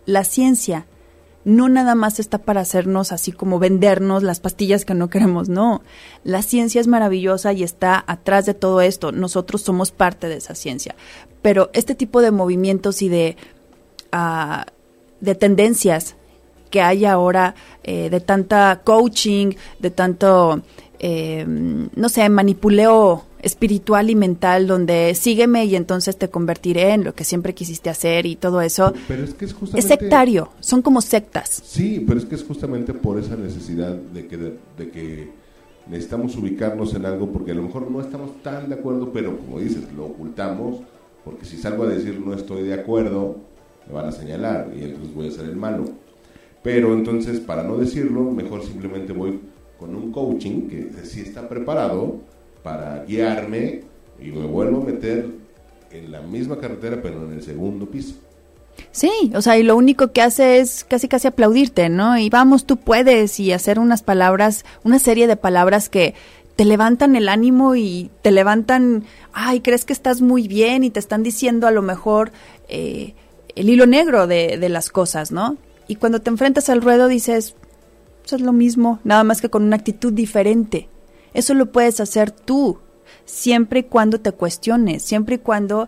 [0.05, 0.85] La ciencia
[1.45, 5.83] no nada más está para hacernos así como vendernos las pastillas que no queremos, no.
[6.23, 9.11] La ciencia es maravillosa y está atrás de todo esto.
[9.11, 10.95] Nosotros somos parte de esa ciencia.
[11.43, 13.37] Pero este tipo de movimientos y de,
[14.11, 14.65] uh,
[15.21, 16.15] de tendencias
[16.71, 17.53] que hay ahora,
[17.83, 20.61] eh, de tanta coaching, de tanto,
[21.07, 27.13] eh, no sé, manipuleo espiritual y mental donde sígueme y entonces te convertiré en lo
[27.13, 28.91] que siempre quisiste hacer y todo eso.
[29.07, 29.79] Pero es que es justamente...
[29.79, 31.61] Es sectario, son como sectas.
[31.63, 35.29] Sí, pero es que es justamente por esa necesidad de que, de, que
[35.87, 39.59] necesitamos ubicarnos en algo porque a lo mejor no estamos tan de acuerdo, pero como
[39.59, 40.79] dices, lo ocultamos,
[41.23, 43.35] porque si salgo a decir no estoy de acuerdo,
[43.85, 45.85] me van a señalar y entonces voy a ser el malo.
[46.63, 49.39] Pero entonces, para no decirlo, mejor simplemente voy
[49.85, 52.15] con un coaching que sí está preparado
[52.63, 53.83] para guiarme
[54.19, 55.27] y me vuelvo a meter
[55.91, 58.15] en la misma carretera, pero en el segundo piso.
[58.91, 62.17] Sí, o sea, y lo único que hace es casi casi aplaudirte, ¿no?
[62.17, 66.15] Y vamos, tú puedes y hacer unas palabras, una serie de palabras que
[66.55, 70.99] te levantan el ánimo y te levantan, ay, crees que estás muy bien y te
[70.99, 72.31] están diciendo a lo mejor
[72.67, 73.13] eh,
[73.55, 75.57] el hilo negro de, de las cosas, ¿no?
[75.87, 77.55] Y cuando te enfrentas al ruedo dices,
[78.25, 80.89] eso es lo mismo, nada más que con una actitud diferente.
[81.33, 82.79] Eso lo puedes hacer tú,
[83.25, 85.87] siempre y cuando te cuestiones, siempre y cuando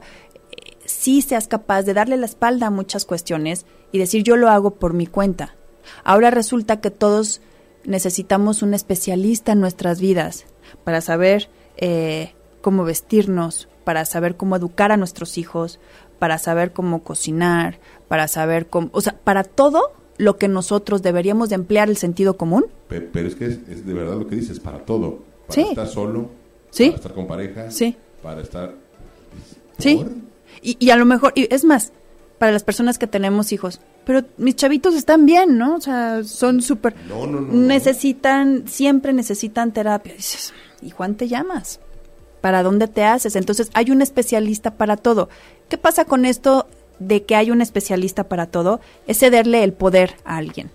[0.85, 4.71] sí seas capaz de darle la espalda a muchas cuestiones y decir yo lo hago
[4.75, 5.55] por mi cuenta.
[6.03, 7.41] Ahora resulta que todos
[7.85, 10.45] necesitamos un especialista en nuestras vidas
[10.83, 15.79] para saber eh, cómo vestirnos, para saber cómo educar a nuestros hijos,
[16.19, 21.49] para saber cómo cocinar, para saber cómo, o sea, para todo lo que nosotros deberíamos
[21.49, 22.65] de emplear el sentido común.
[22.87, 25.19] Pero, es que es, de verdad lo que dices, para todo.
[25.47, 26.29] Para estar solo,
[26.71, 26.85] ¿Sí?
[26.87, 27.95] para estar con pareja, ¿Sí?
[28.21, 28.73] para estar...
[29.77, 30.03] ¿Sí?
[30.61, 31.93] Y, a lo mejor, y es más,
[32.39, 35.75] para las personas que tenemos hijos, pero mis chavitos están bien, ¿no?
[35.75, 36.95] O sea, son súper...
[37.07, 40.13] No, no, no, necesitan, siempre necesitan terapia.
[40.13, 41.79] dices, ¿y Juan te llamas?
[42.41, 43.35] ¿Para dónde te haces?
[43.35, 45.29] Entonces, hay un especialista para todo.
[45.69, 46.67] ¿Qué pasa con esto
[46.99, 48.79] de que hay un especialista para todo?
[49.07, 50.71] Es cederle el poder a alguien.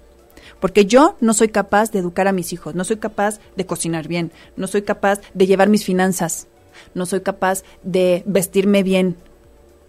[0.60, 4.06] Porque yo no soy capaz de educar a mis hijos, no soy capaz de cocinar
[4.06, 6.46] bien, no soy capaz de llevar mis finanzas,
[6.94, 9.16] no soy capaz de vestirme bien,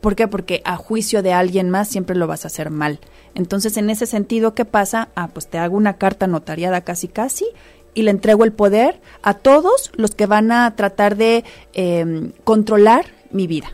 [0.04, 0.28] ¿Por qué?
[0.28, 3.00] Porque a juicio de alguien más siempre lo vas a hacer mal.
[3.36, 5.08] Entonces, en ese sentido, ¿qué pasa?
[5.16, 7.46] Ah, pues te hago una carta notariada casi casi
[7.94, 13.06] y le entrego el poder a todos los que van a tratar de em, controlar
[13.32, 13.72] mi vida.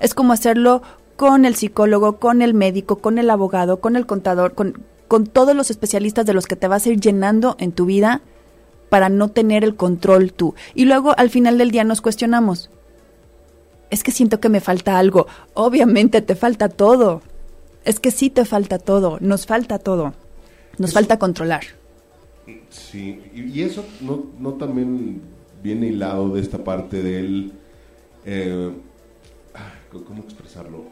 [0.00, 0.80] Es como hacerlo
[1.16, 5.56] con el psicólogo, con el médico, con el abogado, con el contador, con, con todos
[5.56, 8.22] los especialistas de los que te vas a ir llenando en tu vida
[8.88, 10.54] para no tener el control tú.
[10.74, 12.70] Y luego al final del día nos cuestionamos,
[13.90, 15.26] es que siento que me falta algo.
[15.54, 17.22] Obviamente te falta todo.
[17.84, 20.14] Es que sí te falta todo, nos falta todo.
[20.78, 21.62] Nos falta controlar.
[22.68, 25.22] Sí, y, eso no, no, también
[25.62, 27.52] viene hilado de esta parte del...
[28.24, 28.72] Eh,
[29.90, 30.84] ¿Cómo expresarlo?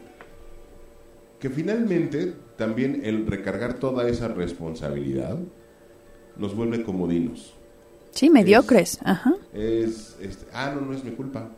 [1.44, 5.38] Que finalmente también el recargar toda esa responsabilidad
[6.38, 7.52] nos vuelve comodinos.
[8.12, 8.98] Sí, mediocres.
[9.04, 9.35] Ajá.
[9.52, 10.16] Es,
[10.54, 11.50] ah, no, no es mi culpa.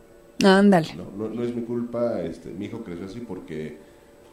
[0.43, 0.89] Ándale.
[0.93, 3.77] No, no, es mi culpa, este, mi hijo creció así porque,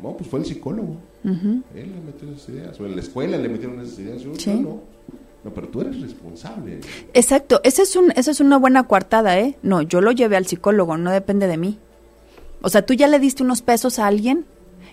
[0.01, 0.97] bueno, pues fue el psicólogo.
[1.23, 2.81] Él le metió esas ideas.
[2.81, 4.23] O en la escuela le metieron esas ideas.
[4.23, 4.81] Yo, no.
[5.45, 6.81] No, pero tú eres responsable.
[7.13, 7.61] Exacto.
[7.63, 9.57] Esa es, un, esa es una buena coartada, ¿eh?
[9.63, 11.79] No, yo lo llevé al psicólogo, no depende de mí.
[12.61, 14.47] O sea, tú ya le diste unos pesos a alguien.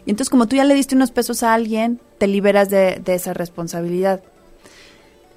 [0.05, 3.15] Y entonces, como tú ya le diste unos pesos a alguien, te liberas de, de
[3.15, 4.21] esa responsabilidad.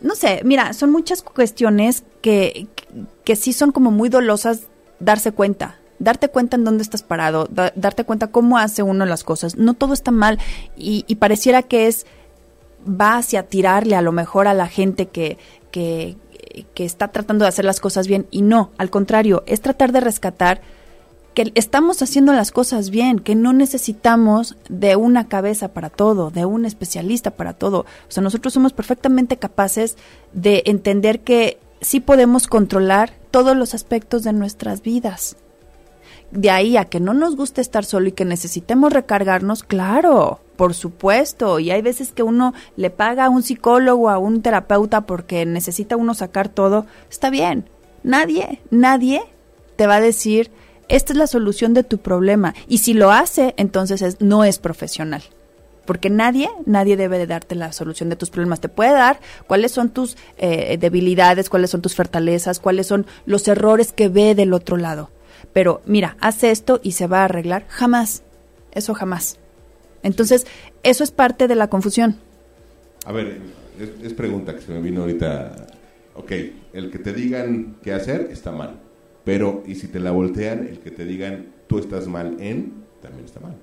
[0.00, 2.66] No sé, mira, son muchas cuestiones que,
[3.24, 4.68] que sí son como muy dolosas
[5.00, 9.56] darse cuenta, darte cuenta en dónde estás parado, darte cuenta cómo hace uno las cosas.
[9.56, 10.38] No todo está mal
[10.76, 12.06] y, pareciera que es
[12.86, 15.38] va hacia tirarle a lo mejor a la gente que,
[15.70, 16.16] que,
[16.74, 20.00] que está tratando de hacer las cosas bien y no, al contrario, es tratar de
[20.00, 20.60] rescatar
[21.34, 26.44] que estamos haciendo las cosas bien, que no necesitamos de una cabeza para todo, de
[26.44, 27.80] un especialista para todo.
[27.80, 29.96] O sea, nosotros somos perfectamente capaces
[30.32, 35.36] de entender que sí podemos controlar todos los aspectos de nuestras vidas.
[36.30, 40.74] De ahí a que no nos guste estar solo y que necesitemos recargarnos, claro, por
[40.74, 41.58] supuesto.
[41.58, 45.96] Y hay veces que uno le paga a un psicólogo, a un terapeuta porque necesita
[45.96, 46.86] uno sacar todo.
[47.10, 47.68] Está bien.
[48.02, 49.22] Nadie, nadie
[49.76, 50.50] te va a decir,
[50.94, 52.54] esta es la solución de tu problema.
[52.68, 55.22] Y si lo hace, entonces no es profesional
[55.84, 58.60] porque nadie, nadie debe de darte la solución de tus problemas.
[58.60, 63.46] Te puede dar cuáles son tus eh, debilidades, cuáles son tus fortalezas, cuáles son los
[63.48, 65.10] errores que ve del otro lado.
[65.52, 67.66] Pero mira, haz esto y se va a arreglar.
[67.68, 68.22] Jamás.
[68.72, 69.38] Eso jamás.
[70.02, 70.46] Entonces,
[70.82, 72.16] eso es parte de la confusión.
[73.06, 73.40] A ver,
[74.02, 75.66] es, pregunta que se me vino ahorita.
[76.16, 76.32] Ok,
[76.72, 78.80] el que te digan qué hacer está mal.
[79.24, 83.24] Pero, ¿y si te la voltean, el que te digan tú estás mal en, también
[83.24, 83.54] está mal?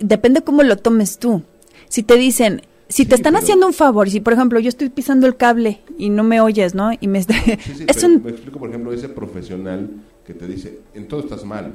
[0.00, 1.42] depende cómo lo tomes tú.
[1.88, 5.26] Si te dicen, si te están haciendo un favor, si por ejemplo yo estoy pisando
[5.26, 6.90] el cable y no me oyes, ¿no?
[7.00, 7.28] Y me, sí,
[7.86, 8.22] es un...
[8.22, 9.90] me explico, por ejemplo, ese profesional
[10.26, 11.72] que te dice, en todo estás mal.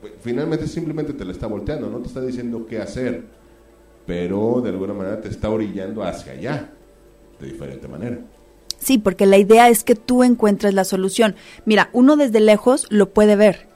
[0.00, 3.24] Pues, finalmente simplemente te lo está volteando, no te está diciendo qué hacer,
[4.06, 6.70] pero de alguna manera te está orillando hacia allá,
[7.38, 8.18] de diferente manera.
[8.88, 11.36] Sí, porque la idea es que tú encuentres la solución.
[11.66, 13.68] Mira, uno desde lejos lo puede ver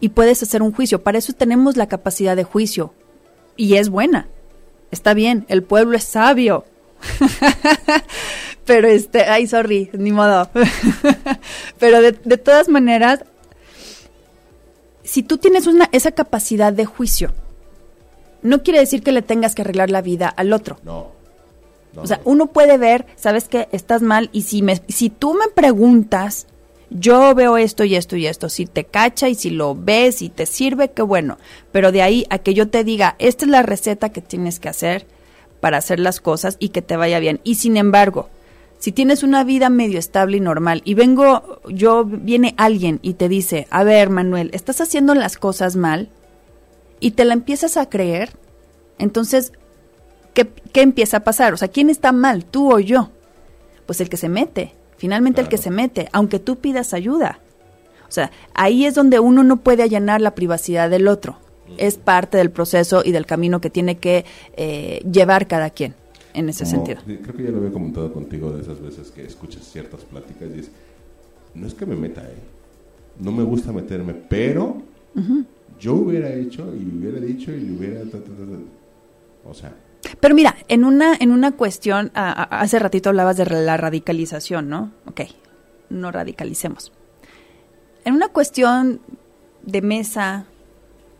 [0.00, 1.02] y puedes hacer un juicio.
[1.02, 2.94] Para eso tenemos la capacidad de juicio
[3.54, 4.28] y es buena.
[4.90, 6.64] Está bien, el pueblo es sabio.
[8.64, 10.48] Pero este, ay, sorry, ni modo.
[11.78, 13.26] Pero de, todas maneras,
[15.04, 17.34] si tú tienes una, esa capacidad de juicio,
[18.40, 20.78] no quiere decir que le tengas que arreglar la vida al otro.
[20.82, 21.15] No.
[21.96, 25.34] No o sea, uno puede ver, sabes que estás mal y si me, si tú
[25.34, 26.46] me preguntas,
[26.90, 30.28] yo veo esto y esto y esto, si te cacha y si lo ves y
[30.28, 31.38] te sirve, qué bueno.
[31.72, 34.68] Pero de ahí a que yo te diga, esta es la receta que tienes que
[34.68, 35.06] hacer
[35.60, 37.40] para hacer las cosas y que te vaya bien.
[37.42, 38.28] Y sin embargo,
[38.78, 43.28] si tienes una vida medio estable y normal y vengo, yo, viene alguien y te
[43.28, 46.10] dice, a ver, Manuel, estás haciendo las cosas mal
[47.00, 48.30] y te la empiezas a creer,
[48.98, 49.52] entonces,
[50.36, 51.52] ¿qué, qué empieza a pasar?
[51.52, 53.10] O sea, ¿quién está mal, tú o yo?
[53.86, 57.40] Pues el que se mete Finalmente el que se mete, aunque tú pidas ayuda.
[58.08, 61.38] O sea, ahí es donde uno no puede allanar la privacidad del otro.
[61.76, 64.24] Es parte del proceso y del camino que tiene que
[64.56, 65.94] eh, llevar cada quien
[66.32, 67.00] en ese sentido.
[67.04, 70.60] Creo que ya lo había comentado contigo de esas veces que escuchas ciertas pláticas y
[70.60, 70.70] es,
[71.54, 72.36] no es que me meta, ¿eh?
[73.18, 74.82] no me gusta meterme, pero
[75.80, 78.02] yo hubiera hecho y hubiera dicho y hubiera...
[79.44, 79.74] o sea,
[80.20, 84.92] pero mira, en una, en una cuestión, hace ratito hablabas de la radicalización, ¿no?
[85.06, 85.22] Ok,
[85.90, 86.92] no radicalicemos.
[88.04, 89.00] En una cuestión
[89.62, 90.46] de mesa,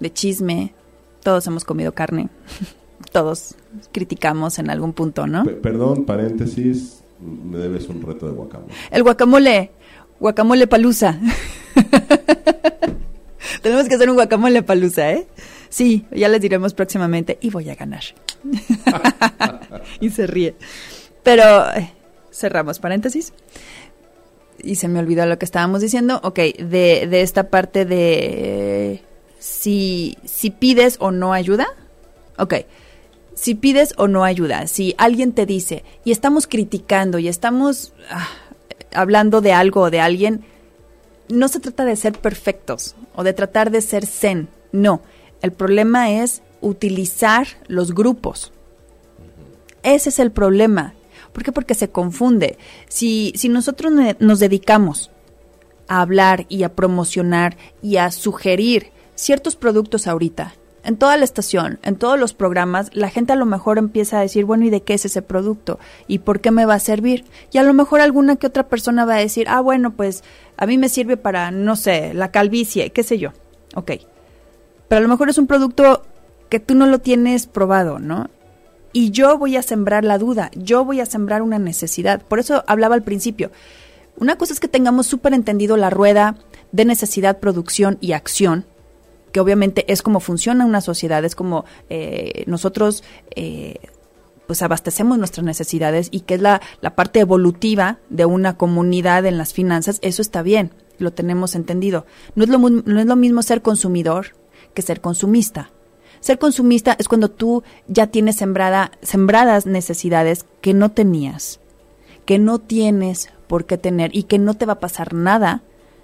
[0.01, 0.75] de chisme,
[1.23, 2.29] todos hemos comido carne,
[3.13, 3.57] todos
[3.93, 5.45] criticamos en algún punto, ¿no?
[5.45, 8.73] perdón, paréntesis, me debes un reto de guacamole.
[8.91, 9.71] El guacamole,
[10.21, 11.19] guacamole palusa.
[13.63, 15.27] Tenemos que hacer un guacamole palusa, ¿eh?
[15.69, 18.03] Sí, ya les diremos próximamente y voy a ganar.
[20.01, 20.55] y se ríe.
[21.23, 21.93] Pero eh,
[22.33, 23.33] cerramos paréntesis.
[24.63, 26.21] Y se me olvidó lo que estábamos diciendo.
[26.23, 29.03] Ok, de, de esta parte de
[29.39, 31.67] si, si pides o no ayuda.
[32.39, 32.55] Ok,
[33.35, 34.67] si pides o no ayuda.
[34.67, 38.29] Si alguien te dice y estamos criticando y estamos ah,
[38.93, 40.45] hablando de algo o de alguien,
[41.29, 44.49] no se trata de ser perfectos o de tratar de ser zen.
[44.73, 45.01] No,
[45.43, 48.53] el problema es utilizar los grupos.
[49.83, 50.95] Ese es el problema.
[51.33, 51.53] ¿Por qué?
[51.53, 52.59] Porque se confunde.
[52.89, 55.11] Si, si nosotros nos dedicamos
[55.89, 60.55] a hablar y a promocionar y a sugerir ciertos productos ahorita,
[60.87, 64.23] en toda la estación, en todos los programas, la gente a lo mejor empieza a
[64.23, 65.81] decir, bueno, ¿y de qué es ese producto?
[66.07, 67.25] ¿Y por qué me va a servir?
[67.53, 70.23] Y a lo mejor alguna que otra persona va a decir, ah, bueno, pues
[70.57, 73.33] a mí me sirve para, no sé, la calvicie, qué sé yo.
[73.75, 73.93] Ok.
[74.89, 76.03] Pero a lo mejor es un producto
[76.49, 78.31] que tú no lo tienes probado, ¿no?
[78.93, 82.23] Y yo voy a sembrar la duda, yo voy a sembrar una necesidad.
[82.23, 83.51] Por eso hablaba al principio.
[84.19, 86.37] Una cosa es que tengamos súper entendido la rueda
[86.73, 88.65] de necesidad, producción y acción,
[89.33, 93.77] que obviamente es como funciona una sociedad, es como eh, nosotros eh,
[94.47, 99.37] pues abastecemos nuestras necesidades y que es la, la parte evolutiva de una comunidad en
[99.37, 102.07] las finanzas, eso está bien, lo tenemos entendido.
[102.35, 104.29] No es lo, no es lo mismo ser consumidor
[104.77, 105.71] que ser consumista.
[106.21, 111.61] Ser consumista es cuando tú ya tienes sembrada, sembradas necesidades que no tenías,
[112.27, 115.63] que no tienes por qué tener y que no te va a pasar nada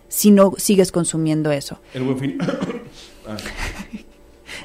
[0.08, 1.80] si no sigues consumiendo eso.
[1.94, 2.38] El buen fin.
[3.24, 3.36] Ah.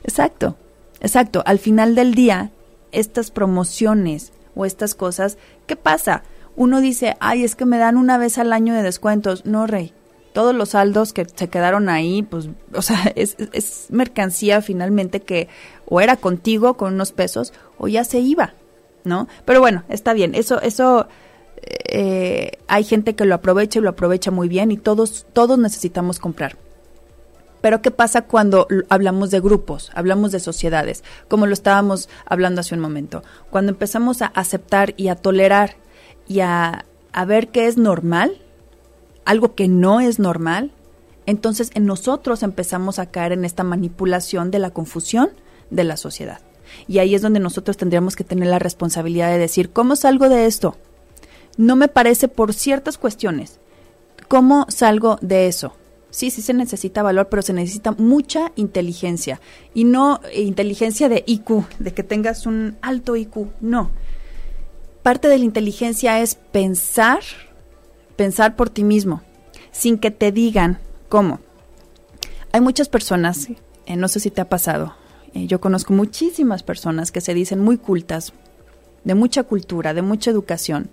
[0.04, 0.56] Exacto,
[1.00, 1.44] exacto.
[1.46, 2.50] Al final del día,
[2.92, 5.38] estas promociones o estas cosas,
[5.68, 6.24] ¿qué pasa?
[6.56, 9.46] Uno dice, ay, es que me dan una vez al año de descuentos.
[9.46, 9.94] No, rey
[10.38, 15.48] todos los saldos que se quedaron ahí, pues, o sea, es, mercancía finalmente que
[15.88, 18.54] o era contigo con unos pesos o ya se iba,
[19.04, 19.28] ¿no?
[19.46, 21.08] Pero bueno, está bien, eso, eso,
[21.90, 26.20] eh, hay gente que lo aprovecha y lo aprovecha muy bien y todos, todos necesitamos
[26.20, 26.56] comprar.
[27.60, 32.76] Pero ¿qué pasa cuando hablamos de grupos, hablamos de sociedades, como lo estábamos hablando hace
[32.76, 33.24] un momento?
[33.50, 35.78] Cuando empezamos a aceptar y a tolerar
[36.28, 38.40] y a, a ver qué es normal,
[39.28, 40.72] algo que no es normal,
[41.26, 45.32] entonces en nosotros empezamos a caer en esta manipulación de la confusión
[45.70, 46.40] de la sociedad.
[46.88, 50.46] Y ahí es donde nosotros tendríamos que tener la responsabilidad de decir, ¿cómo salgo de
[50.46, 50.78] esto?
[51.58, 53.60] No me parece por ciertas cuestiones.
[54.30, 55.74] ¿Cómo salgo de eso?
[56.10, 59.42] Sí, sí se necesita valor, pero se necesita mucha inteligencia.
[59.74, 63.48] Y no inteligencia de IQ, de que tengas un alto IQ.
[63.60, 63.92] No.
[65.04, 67.20] Parte de la inteligencia es pensar
[68.18, 69.22] pensar por ti mismo,
[69.72, 71.40] sin que te digan cómo.
[72.52, 73.48] Hay muchas personas,
[73.86, 74.96] eh, no sé si te ha pasado,
[75.34, 78.34] eh, yo conozco muchísimas personas que se dicen muy cultas,
[79.04, 80.90] de mucha cultura, de mucha educación,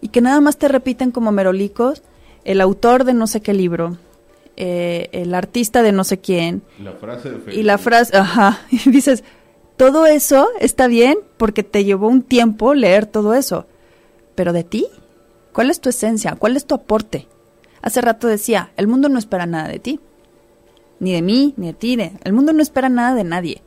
[0.00, 2.02] y que nada más te repiten como merolicos
[2.44, 3.96] el autor de no sé qué libro,
[4.56, 6.62] eh, el artista de no sé quién.
[6.82, 9.24] La frase de y la frase, ajá, y dices,
[9.76, 13.66] todo eso está bien porque te llevó un tiempo leer todo eso,
[14.34, 14.88] pero de ti,
[15.54, 16.36] ¿cuál es tu esencia?
[16.38, 17.28] ¿Cuál es tu aporte?
[17.80, 20.00] Hace rato decía, el mundo no espera nada de ti,
[21.00, 23.62] ni de mí, ni de ti, el mundo no espera nada de nadie.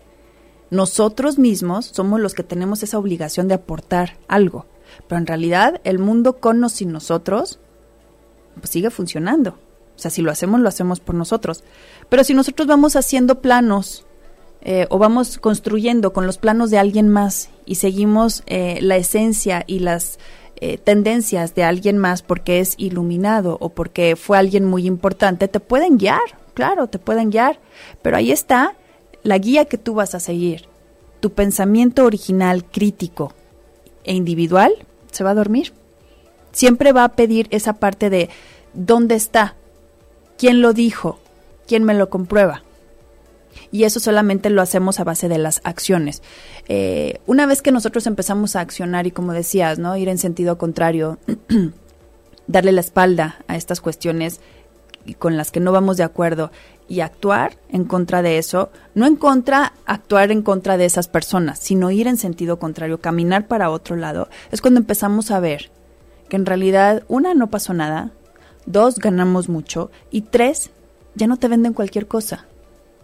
[0.69, 4.65] Nosotros mismos somos los que tenemos esa obligación de aportar algo,
[5.07, 7.59] pero en realidad el mundo con o sin nosotros
[8.59, 9.51] pues sigue funcionando.
[9.95, 11.63] O sea, si lo hacemos, lo hacemos por nosotros.
[12.09, 14.05] Pero si nosotros vamos haciendo planos
[14.61, 19.63] eh, o vamos construyendo con los planos de alguien más y seguimos eh, la esencia
[19.65, 20.19] y las
[20.60, 25.60] eh, tendencias de alguien más porque es iluminado o porque fue alguien muy importante, te
[25.60, 26.22] pueden guiar,
[26.53, 27.60] claro, te pueden guiar.
[28.01, 28.76] Pero ahí está
[29.24, 30.66] la guía que tú vas a seguir.
[31.20, 33.34] Tu pensamiento original, crítico
[34.03, 34.74] e individual
[35.12, 35.74] se va a dormir.
[36.51, 38.30] Siempre va a pedir esa parte de
[38.74, 39.55] ¿dónde está?
[40.38, 41.20] ¿Quién lo dijo?
[41.68, 42.64] ¿Quién me lo comprueba?
[43.72, 46.22] Y eso solamente lo hacemos a base de las acciones.
[46.68, 49.95] Eh, una vez que nosotros empezamos a accionar y como decías, ¿no?
[49.97, 51.20] Ir en sentido contrario,
[52.47, 54.39] darle la espalda a estas cuestiones
[55.20, 56.51] con las que no vamos de acuerdo
[56.89, 61.60] y actuar en contra de eso, no en contra, actuar en contra de esas personas,
[61.60, 65.70] sino ir en sentido contrario, caminar para otro lado, es cuando empezamos a ver
[66.30, 68.12] que en realidad, una, no pasó nada,
[68.66, 70.72] dos, ganamos mucho, y tres,
[71.16, 72.45] ya no te venden cualquier cosa.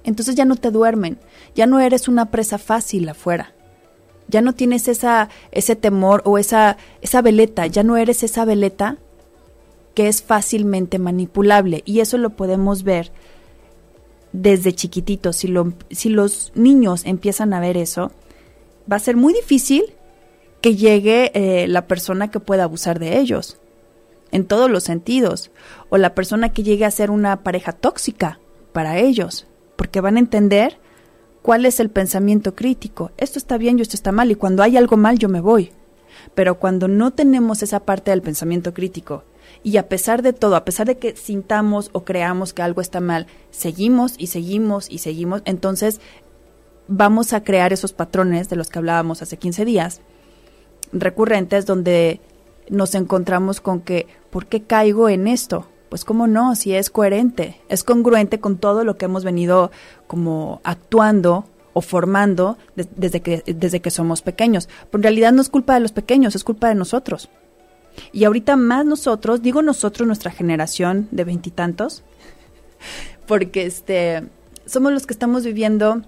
[0.04, 1.18] Entonces ya no te duermen,
[1.56, 3.54] ya no eres una presa fácil afuera.
[4.28, 8.98] Ya no tienes esa, ese temor o esa, esa veleta, ya no eres esa veleta
[9.94, 11.84] que es fácilmente manipulable.
[11.86, 13.12] Y eso lo podemos ver
[14.32, 15.38] desde chiquititos.
[15.38, 18.12] Si, lo, si los niños empiezan a ver eso,
[18.92, 19.94] va a ser muy difícil
[20.62, 23.58] que llegue eh, la persona que pueda abusar de ellos,
[24.32, 25.52] en todos los sentidos,
[25.90, 28.40] o la persona que llegue a ser una pareja tóxica
[28.72, 29.46] para ellos,
[29.76, 30.80] porque van a entender
[31.42, 33.12] cuál es el pensamiento crítico.
[33.18, 35.72] Esto está bien y esto está mal, y cuando hay algo mal yo me voy.
[36.36, 39.24] Pero cuando no tenemos esa parte del pensamiento crítico,
[39.62, 43.00] y a pesar de todo, a pesar de que sintamos o creamos que algo está
[43.00, 46.02] mal, seguimos y seguimos y seguimos, entonces
[46.88, 50.02] vamos a crear esos patrones de los que hablábamos hace 15 días,
[50.92, 52.20] recurrentes donde
[52.70, 55.68] nos encontramos con que, ¿por qué caigo en esto?
[55.94, 59.70] Pues cómo no, si es coherente, es congruente con todo lo que hemos venido
[60.08, 64.70] como actuando o formando desde, que, desde que somos pequeños.
[64.90, 67.30] Pero en realidad no es culpa de los pequeños, es culpa de nosotros.
[68.12, 72.02] Y ahorita más nosotros, digo nosotros, nuestra generación de veintitantos,
[73.28, 74.24] porque este,
[74.66, 76.02] somos los que estamos viviendo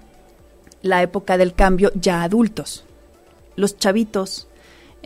[0.82, 2.86] la época del cambio ya adultos.
[3.56, 4.48] Los chavitos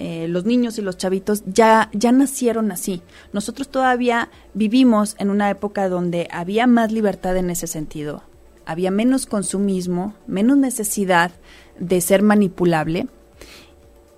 [0.01, 3.01] eh, los niños y los chavitos ya, ya nacieron así.
[3.33, 8.23] Nosotros todavía vivimos en una época donde había más libertad en ese sentido,
[8.65, 11.31] había menos consumismo, menos necesidad
[11.79, 13.07] de ser manipulable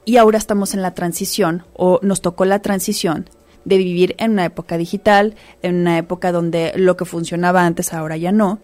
[0.05, 3.27] y ahora estamos en la transición o nos tocó la transición
[3.65, 8.17] de vivir en una época digital, en una época donde lo que funcionaba antes ahora
[8.17, 8.59] ya no,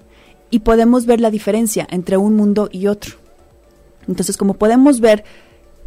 [0.51, 3.15] y podemos ver la diferencia entre un mundo y otro.
[4.07, 5.23] Entonces, como podemos ver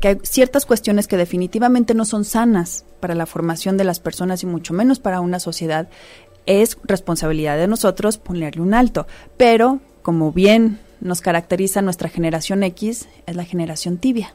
[0.01, 4.43] que hay ciertas cuestiones que definitivamente no son sanas para la formación de las personas
[4.43, 5.89] y mucho menos para una sociedad,
[6.47, 9.07] es responsabilidad de nosotros ponerle un alto.
[9.37, 14.35] Pero, como bien nos caracteriza nuestra generación X, es la generación tibia.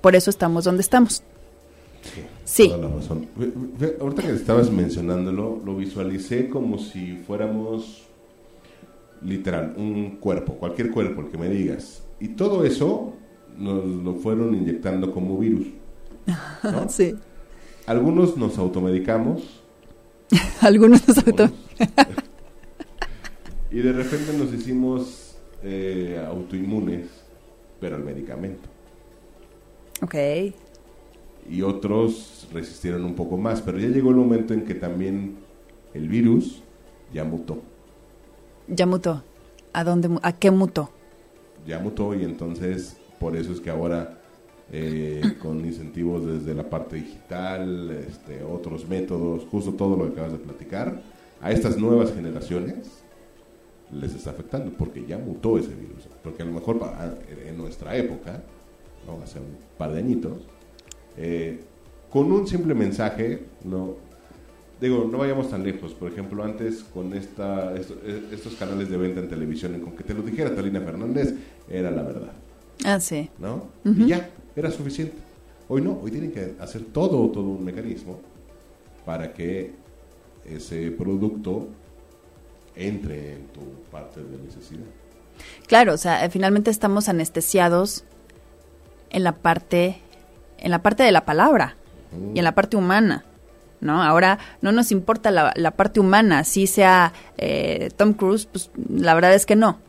[0.00, 1.22] Por eso estamos donde estamos.
[2.44, 2.72] Sí.
[4.00, 8.02] Ahorita que estabas mencionándolo, lo visualicé como si fuéramos
[9.22, 12.02] literal, un cuerpo, cualquier cuerpo, el que me digas.
[12.18, 13.14] Y todo eso
[13.58, 15.66] nos lo fueron inyectando como virus.
[16.88, 17.14] sí.
[17.86, 19.62] Algunos nos automedicamos.
[20.60, 21.58] Algunos nos automedicamos.
[23.70, 27.08] y de repente nos hicimos eh, autoinmunes,
[27.80, 28.68] pero al medicamento.
[30.02, 30.14] Ok.
[31.48, 35.36] Y otros resistieron un poco más, pero ya llegó el momento en que también
[35.94, 36.62] el virus
[37.12, 37.62] ya mutó.
[38.68, 39.22] Ya mutó.
[39.72, 40.08] ¿A dónde?
[40.22, 40.90] ¿A qué mutó?
[41.66, 44.18] Ya mutó y entonces por eso es que ahora
[44.72, 50.32] eh, con incentivos desde la parte digital, este, otros métodos, justo todo lo que acabas
[50.32, 51.00] de platicar,
[51.40, 53.04] a estas nuevas generaciones
[53.92, 56.08] les está afectando porque ya mutó ese virus.
[56.22, 56.80] Porque a lo mejor
[57.46, 58.42] en nuestra época,
[59.06, 59.22] ¿no?
[59.22, 60.38] hace un par de añitos,
[61.16, 61.60] eh,
[62.10, 63.44] con un simple mensaje,
[64.80, 65.94] digo, no vayamos tan lejos.
[65.94, 70.22] Por ejemplo, antes con esta, estos, canales de venta en televisión, con que te lo
[70.22, 71.34] dijera Talina Fernández,
[71.68, 72.32] era la verdad.
[72.84, 73.30] Ah, sí.
[73.38, 73.68] ¿No?
[73.84, 75.14] Y ya, era suficiente.
[75.68, 78.20] Hoy no, hoy tienen que hacer todo, todo un mecanismo
[79.04, 79.72] para que
[80.44, 81.68] ese producto
[82.74, 83.60] entre en tu
[83.90, 84.84] parte de necesidad.
[85.66, 88.04] Claro, o sea, finalmente estamos anestesiados
[89.10, 89.98] en la parte,
[90.58, 91.76] en la parte de la palabra
[92.34, 93.24] y en la parte humana.
[93.80, 94.00] ¿No?
[94.00, 99.12] Ahora no nos importa la, la parte humana, si sea eh, Tom Cruise, pues la
[99.14, 99.80] verdad es que no.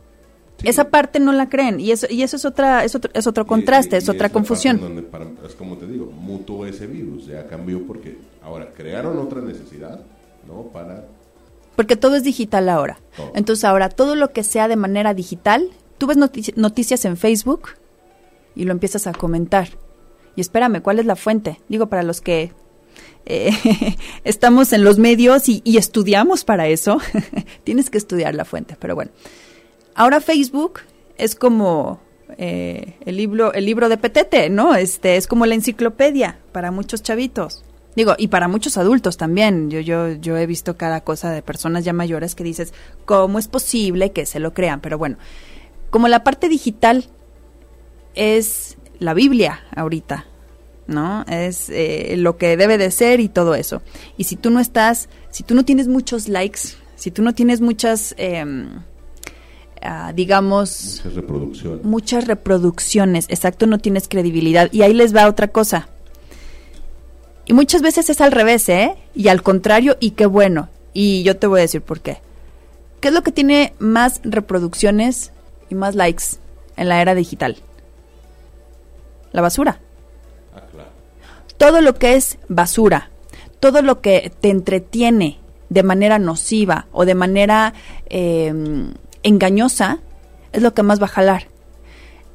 [0.64, 3.46] Esa parte no la creen y eso y eso es otra es otro, es otro
[3.46, 5.06] contraste, es otra confusión.
[5.46, 10.00] es como te digo, mutó ese virus, ya cambió porque ahora crearon otra necesidad,
[10.46, 10.62] ¿no?
[10.72, 11.04] Para
[11.76, 12.98] porque todo es digital ahora.
[13.34, 17.70] Entonces ahora todo lo que sea de manera digital, tú ves noticias en Facebook
[18.54, 19.68] y lo empiezas a comentar.
[20.36, 21.60] Y espérame, ¿cuál es la fuente?
[21.68, 22.52] Digo, para los que
[23.26, 23.50] eh,
[24.24, 26.98] estamos en los medios y, estudiamos para eso,
[27.64, 29.10] tienes que estudiar la fuente, pero bueno.
[29.94, 30.80] Ahora Facebook
[31.16, 32.00] es como
[32.36, 34.74] eh, el libro, el libro de Petete, ¿no?
[34.74, 37.64] Este es como la enciclopedia para muchos chavitos.
[37.96, 39.70] Digo, y para muchos adultos también.
[39.70, 42.74] Yo, yo, yo he visto cada cosa de personas ya mayores que dices,
[43.04, 44.80] ¿cómo es posible que se lo crean?
[44.80, 45.16] Pero bueno,
[45.90, 47.04] como la parte digital
[48.14, 50.26] es la Biblia ahorita,
[50.88, 51.24] ¿no?
[51.28, 53.82] Es eh, lo que debe de ser y todo eso.
[54.16, 56.60] Y si tú no estás, si tú no tienes muchos likes,
[56.96, 58.82] si tú no tienes muchas, em,
[59.84, 61.02] ah, digamos...
[61.04, 61.84] Muchas reproducciones.
[61.84, 64.72] Muchas reproducciones, exacto, no tienes credibilidad.
[64.72, 65.88] Y ahí les va otra cosa.
[67.46, 68.96] Y muchas veces es al revés, ¿eh?
[69.14, 70.68] Y al contrario, y qué bueno.
[70.92, 72.18] Y yo te voy a decir por qué.
[73.00, 75.30] ¿Qué es lo que tiene más reproducciones
[75.68, 76.24] y más likes
[76.76, 77.56] en la era digital?
[79.32, 79.78] La basura
[81.56, 83.10] todo lo que es basura,
[83.60, 85.38] todo lo que te entretiene
[85.70, 87.72] de manera nociva o de manera
[88.10, 88.92] em,
[89.24, 89.98] engañosa,
[90.52, 91.48] es lo que más va a jalar.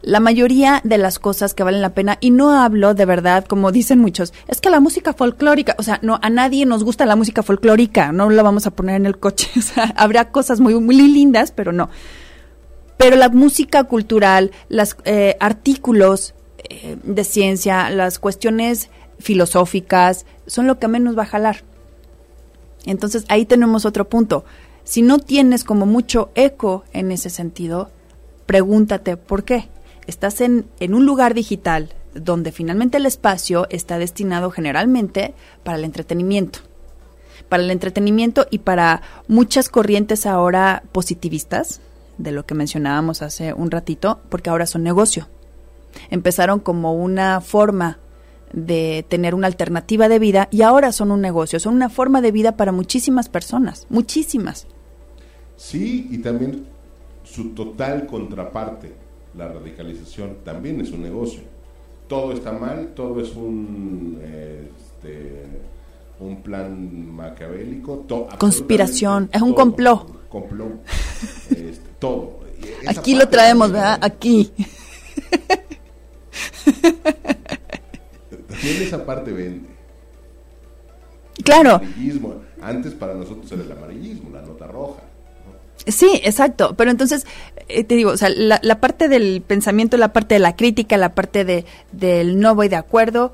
[0.01, 3.71] La mayoría de las cosas que valen la pena, y no hablo de verdad, como
[3.71, 7.15] dicen muchos, es que la música folclórica, o sea, no, a nadie nos gusta la
[7.15, 10.73] música folclórica, no la vamos a poner en el coche, o sea, habrá cosas muy,
[10.75, 11.89] muy lindas, pero no.
[12.97, 20.79] Pero la música cultural, los eh, artículos eh, de ciencia, las cuestiones filosóficas, son lo
[20.79, 21.63] que menos va a jalar.
[22.85, 24.45] Entonces ahí tenemos otro punto.
[24.89, 27.91] Si no tienes como mucho eco en ese sentido,
[28.47, 29.69] pregúntate por qué.
[30.07, 35.83] Estás en, en un lugar digital donde finalmente el espacio está destinado generalmente para el
[35.83, 36.61] entretenimiento.
[37.49, 41.81] Para el entretenimiento y para muchas corrientes ahora positivistas,
[42.17, 45.27] de lo que mencionábamos hace un ratito, porque ahora son negocio.
[46.09, 47.99] Empezaron como una forma
[48.53, 52.31] de tener una alternativa de vida y ahora son un negocio, son una forma de
[52.31, 54.65] vida para muchísimas personas, muchísimas.
[55.59, 56.65] Sí, y también
[57.25, 58.93] su total contraparte,
[59.35, 61.41] la radicalización, también es un negocio.
[62.07, 65.43] Todo está mal, todo es un, este,
[66.21, 68.05] un plan maquiavélico.
[68.37, 70.29] Conspiración, es un complot.
[70.29, 70.79] Complot,
[71.49, 72.39] este, todo.
[72.87, 73.99] Aquí lo traemos, ¿verdad?
[74.01, 74.53] Aquí.
[78.47, 79.67] También esa parte vende.
[81.43, 81.81] Claro.
[82.61, 85.08] Antes para nosotros era el amarillismo, la nota roja.
[85.91, 86.75] Sí, exacto.
[86.75, 87.25] Pero entonces,
[87.67, 91.13] eh, te digo, o sea, la, parte del pensamiento, la parte de la crítica, la
[91.13, 93.33] parte de, del no voy de acuerdo,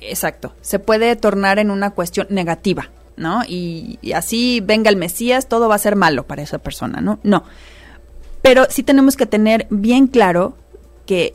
[0.00, 3.42] exacto, se puede tornar en una cuestión negativa, ¿no?
[3.46, 7.18] Y, y, así venga el Mesías, todo va a ser malo para esa persona, ¿no?
[7.22, 7.44] No.
[8.42, 10.56] Pero sí tenemos que tener bien claro
[11.06, 11.34] que,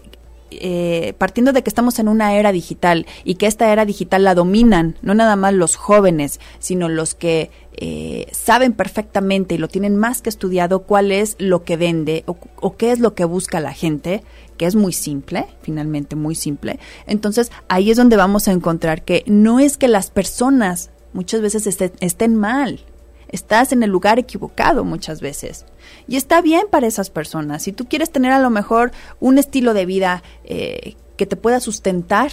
[0.51, 4.35] eh, partiendo de que estamos en una era digital y que esta era digital la
[4.35, 9.95] dominan no nada más los jóvenes, sino los que eh, saben perfectamente y lo tienen
[9.95, 13.59] más que estudiado cuál es lo que vende o, o, qué es lo que busca
[13.59, 14.23] la gente,
[14.57, 16.79] que es muy simple, finalmente muy simple.
[17.07, 21.67] Entonces ahí es donde vamos a encontrar que no es que las personas muchas veces
[21.99, 22.81] estén mal,
[23.29, 25.65] estás en el lugar equivocado muchas veces.
[26.07, 27.63] Y está bien para esas personas.
[27.63, 31.59] Si tú quieres tener a lo mejor un estilo de vida eh, que te pueda
[31.59, 32.31] sustentar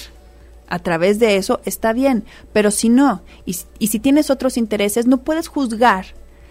[0.69, 2.25] a través de eso, está bien.
[2.53, 6.07] Pero si no, y, y si tienes otros intereses, no puedes juzgar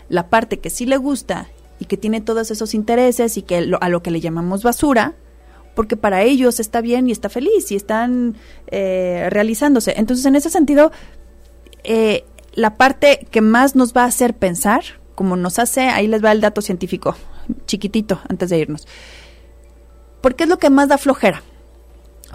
[0.10, 1.48] la parte que sí le gusta
[1.80, 5.14] y que tiene todos esos intereses y que a lo que le llamamos basura,
[5.76, 8.38] porque para ellos está bien y está feliz y están
[8.68, 9.94] eh, realizándose.
[9.98, 10.92] Entonces, en ese sentido,
[11.84, 12.24] eh,
[12.56, 14.84] la parte que más nos va a hacer pensar,
[15.14, 17.16] como nos hace, ahí les va el dato científico,
[17.68, 18.88] chiquitito, antes de irnos.
[20.22, 21.44] ¿Por qué es lo que más da flojera?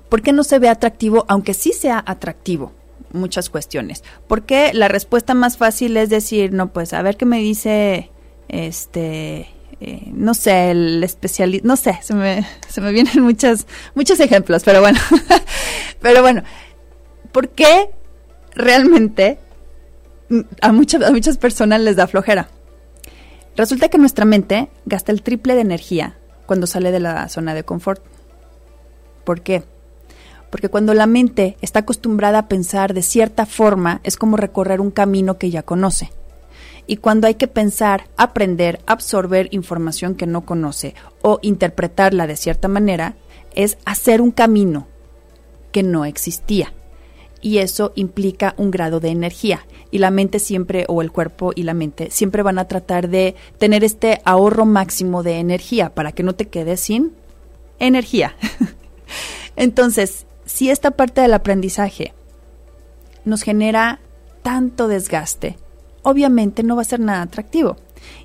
[0.08, 2.72] ¿Por qué no se ve atractivo, aunque sí sea atractivo?
[3.12, 4.04] Muchas cuestiones.
[4.28, 8.10] ¿Por qué la respuesta más fácil es decir, no, pues a ver qué me dice
[8.48, 9.48] este
[9.80, 14.62] eh, no sé, el especialista, no sé, se me, se me vienen muchas, muchos ejemplos,
[14.62, 14.98] pero bueno,
[16.00, 16.42] pero bueno,
[17.32, 17.88] ¿por qué
[18.54, 19.38] realmente
[20.60, 22.48] a muchas, a muchas personas les da flojera?
[23.56, 26.16] Resulta que nuestra mente gasta el triple de energía
[26.46, 28.02] cuando sale de la zona de confort.
[29.24, 29.62] ¿Por qué?
[30.50, 34.90] Porque cuando la mente está acostumbrada a pensar de cierta forma, es como recorrer un
[34.90, 36.10] camino que ya conoce.
[36.86, 42.66] Y cuando hay que pensar, aprender, absorber información que no conoce o interpretarla de cierta
[42.66, 43.14] manera,
[43.54, 44.88] es hacer un camino
[45.70, 46.72] que no existía.
[47.42, 49.66] Y eso implica un grado de energía.
[49.90, 53.34] Y la mente siempre, o el cuerpo y la mente, siempre van a tratar de
[53.58, 57.12] tener este ahorro máximo de energía para que no te quedes sin
[57.78, 58.36] energía.
[59.56, 62.12] Entonces, si esta parte del aprendizaje
[63.24, 64.00] nos genera
[64.42, 65.56] tanto desgaste,
[66.02, 67.76] obviamente no va a ser nada atractivo.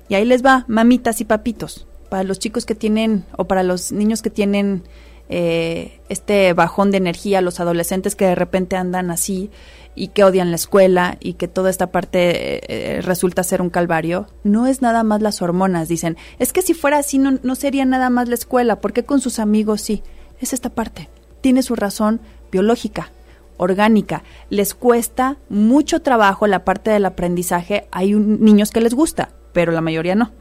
[0.08, 3.92] Y ahí les va, mamitas y papitos, para los chicos que tienen, o para los
[3.92, 4.82] niños que tienen
[5.28, 9.50] eh, este bajón de energía, los adolescentes que de repente andan así
[9.94, 14.26] y que odian la escuela y que toda esta parte eh, resulta ser un calvario,
[14.44, 17.84] no es nada más las hormonas, dicen, es que si fuera así no, no sería
[17.84, 20.02] nada más la escuela, porque con sus amigos sí,
[20.40, 21.08] es esta parte,
[21.40, 22.20] tiene su razón
[22.52, 23.10] biológica,
[23.56, 24.22] orgánica.
[24.50, 27.86] Les cuesta mucho trabajo la parte del aprendizaje.
[27.90, 30.32] Hay niños que les gusta, pero la mayoría no.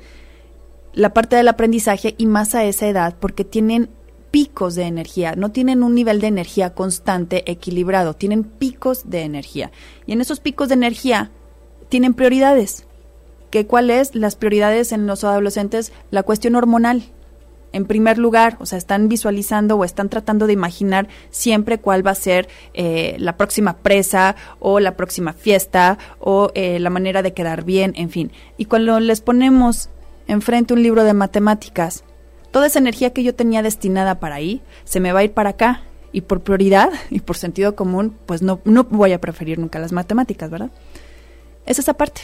[0.93, 3.89] La parte del aprendizaje y más a esa edad porque tienen
[4.35, 9.71] picos de energía, no tienen un nivel de energía constante, equilibrado, tienen picos de energía.
[10.05, 11.31] Y en esos picos de energía
[11.87, 12.85] tienen prioridades.
[13.49, 14.13] ¿Qué cuáles?
[14.13, 17.03] Las prioridades en los adolescentes, la cuestión hormonal
[17.71, 22.11] en primer lugar, o sea, están visualizando o están tratando de imaginar siempre cuál va
[22.11, 27.33] a ser eh, la próxima presa o la próxima fiesta o eh, la manera de
[27.33, 28.33] quedar bien, en fin.
[28.57, 29.87] Y cuando les ponemos
[30.27, 32.03] enfrente un libro de matemáticas,
[32.55, 35.49] toda esa energía que yo tenía destinada para ahí se me va a ir para
[35.49, 35.81] acá
[36.13, 39.91] y por prioridad y por sentido común, pues no, no voy a preferir nunca las
[39.91, 40.71] matemáticas, ¿verdad?
[41.65, 42.21] Es esa parte.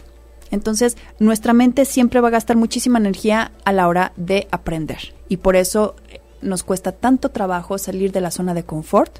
[0.50, 5.14] Entonces, nuestra mente siempre va a gastar muchísima energía a la hora de aprender.
[5.28, 9.20] Y por eso eh, nos cuesta tanto trabajo salir de la zona de confort,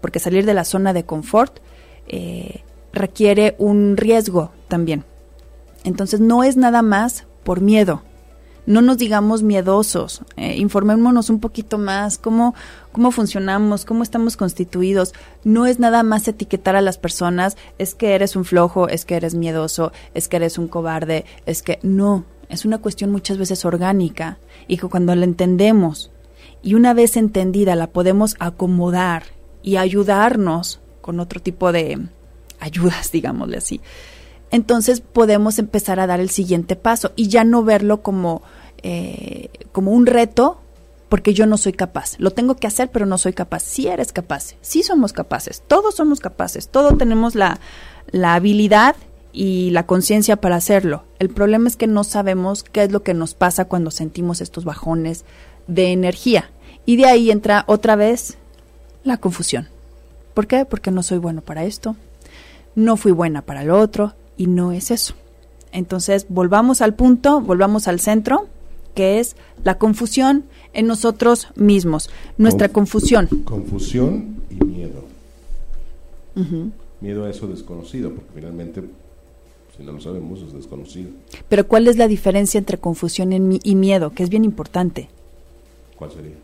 [0.00, 1.60] porque salir de la zona de confort
[2.08, 5.04] eh, requiere un riesgo también.
[5.84, 8.02] Entonces, no es nada más por miedo,
[8.68, 12.54] no nos digamos miedosos, eh, informémonos un poquito más cómo,
[12.92, 15.14] cómo funcionamos, cómo estamos constituidos.
[15.42, 19.16] No es nada más etiquetar a las personas, es que eres un flojo, es que
[19.16, 23.64] eres miedoso, es que eres un cobarde, es que no, es una cuestión muchas veces
[23.64, 26.10] orgánica y que cuando la entendemos
[26.62, 29.22] y una vez entendida la podemos acomodar
[29.62, 32.06] y ayudarnos con otro tipo de
[32.60, 33.80] ayudas, digámosle así
[34.50, 38.42] entonces podemos empezar a dar el siguiente paso y ya no verlo como,
[38.82, 40.60] eh, como un reto
[41.08, 42.18] porque yo no soy capaz.
[42.18, 43.62] Lo tengo que hacer, pero no soy capaz.
[43.62, 47.60] Sí eres capaz, sí somos capaces, todos somos capaces, todos tenemos la,
[48.10, 48.96] la habilidad
[49.32, 51.04] y la conciencia para hacerlo.
[51.18, 54.64] El problema es que no sabemos qué es lo que nos pasa cuando sentimos estos
[54.64, 55.24] bajones
[55.66, 56.50] de energía.
[56.84, 58.38] Y de ahí entra otra vez
[59.04, 59.68] la confusión.
[60.34, 60.64] ¿Por qué?
[60.64, 61.96] Porque no soy bueno para esto,
[62.74, 65.14] no fui buena para lo otro, y no es eso.
[65.72, 68.46] Entonces, volvamos al punto, volvamos al centro,
[68.98, 73.28] que es la confusión en nosotros mismos, nuestra confusión.
[73.44, 75.04] Confusión y miedo.
[77.00, 78.82] Miedo a eso desconocido, porque finalmente,
[79.76, 81.10] si no lo sabemos, es desconocido.
[81.48, 83.32] Pero ¿cuál es la diferencia entre confusión
[83.62, 84.10] y miedo?
[84.10, 85.08] Que es bien importante.
[85.94, 86.34] ¿Cuál sería?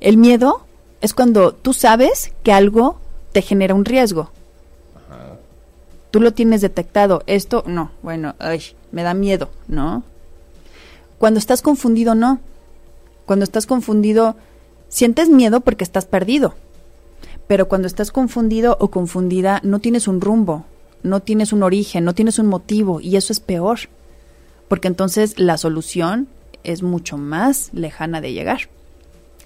[0.00, 0.66] El miedo
[1.00, 3.00] es cuando tú sabes que algo
[3.32, 4.32] te genera un riesgo
[6.10, 10.02] tú lo tienes detectado, esto no, bueno, ay, me da miedo, ¿no?
[11.18, 12.40] Cuando estás confundido, no.
[13.26, 14.36] Cuando estás confundido,
[14.88, 16.54] sientes miedo porque estás perdido.
[17.46, 20.64] Pero cuando estás confundido o confundida, no tienes un rumbo,
[21.02, 23.78] no tienes un origen, no tienes un motivo, y eso es peor.
[24.68, 26.28] Porque entonces la solución
[26.62, 28.68] es mucho más lejana de llegar.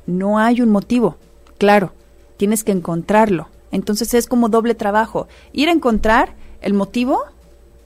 [0.07, 1.17] No hay un motivo,
[1.59, 1.93] claro,
[2.37, 3.49] tienes que encontrarlo.
[3.71, 7.21] Entonces es como doble trabajo, ir a encontrar el motivo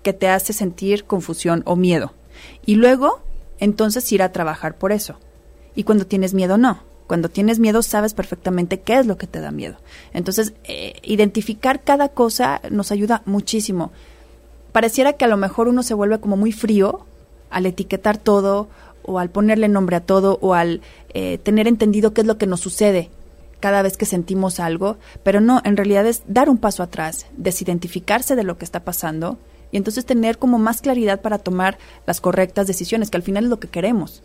[0.03, 2.13] que te hace sentir confusión o miedo.
[2.65, 3.21] Y luego,
[3.59, 5.17] entonces ir a trabajar por eso.
[5.75, 6.83] Y cuando tienes miedo, no.
[7.07, 9.77] Cuando tienes miedo, sabes perfectamente qué es lo que te da miedo.
[10.13, 13.93] Entonces, eh, identificar cada cosa nos ayuda muchísimo.
[14.73, 17.07] Pareciera que a lo mejor uno se vuelve como muy frío
[17.51, 18.69] al etiquetar todo
[19.05, 20.81] o al ponerle nombre a todo o al
[21.15, 23.11] eh, tener entendido qué es lo que nos sucede
[23.61, 28.37] cada vez que sentimos algo, pero no, en realidad es dar un paso atrás, desidentificarse
[28.37, 29.39] de lo que está pasando
[29.73, 33.51] y entonces tener como más claridad para tomar las correctas decisiones, que al final es
[33.51, 34.23] lo que queremos.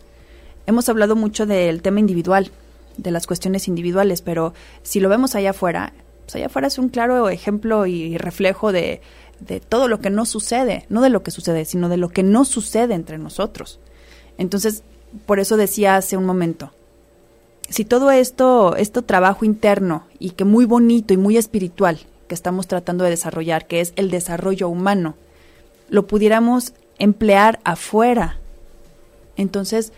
[0.66, 2.50] Hemos hablado mucho del tema individual,
[2.96, 5.92] de las cuestiones individuales, pero si lo vemos allá afuera,
[6.24, 9.00] pues allá afuera es un claro ejemplo y reflejo de,
[9.40, 12.22] de todo lo que no sucede, no de lo que sucede, sino de lo que
[12.22, 13.80] no sucede entre nosotros.
[14.38, 14.84] Entonces,
[15.26, 16.72] por eso decía hace un momento,
[17.68, 22.66] si todo esto, esto trabajo interno y que muy bonito y muy espiritual que estamos
[22.66, 25.16] tratando de desarrollar, que es el desarrollo humano,
[25.92, 28.38] lo pudiéramos emplear afuera,
[29.36, 29.92] entonces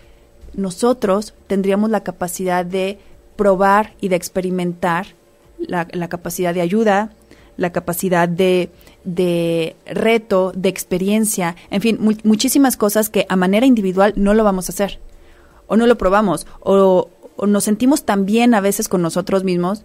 [0.52, 2.98] nosotros tendríamos la capacidad de
[3.36, 5.06] probar y de experimentar
[5.58, 7.12] la, capacidad de ayuda,
[7.56, 8.70] la capacidad de,
[9.04, 14.68] de reto, de experiencia, en fin, muchísimas cosas que a manera individual no lo vamos
[14.68, 14.98] a hacer,
[15.68, 19.84] o no lo probamos, o, o nos sentimos tan bien a veces con nosotros mismos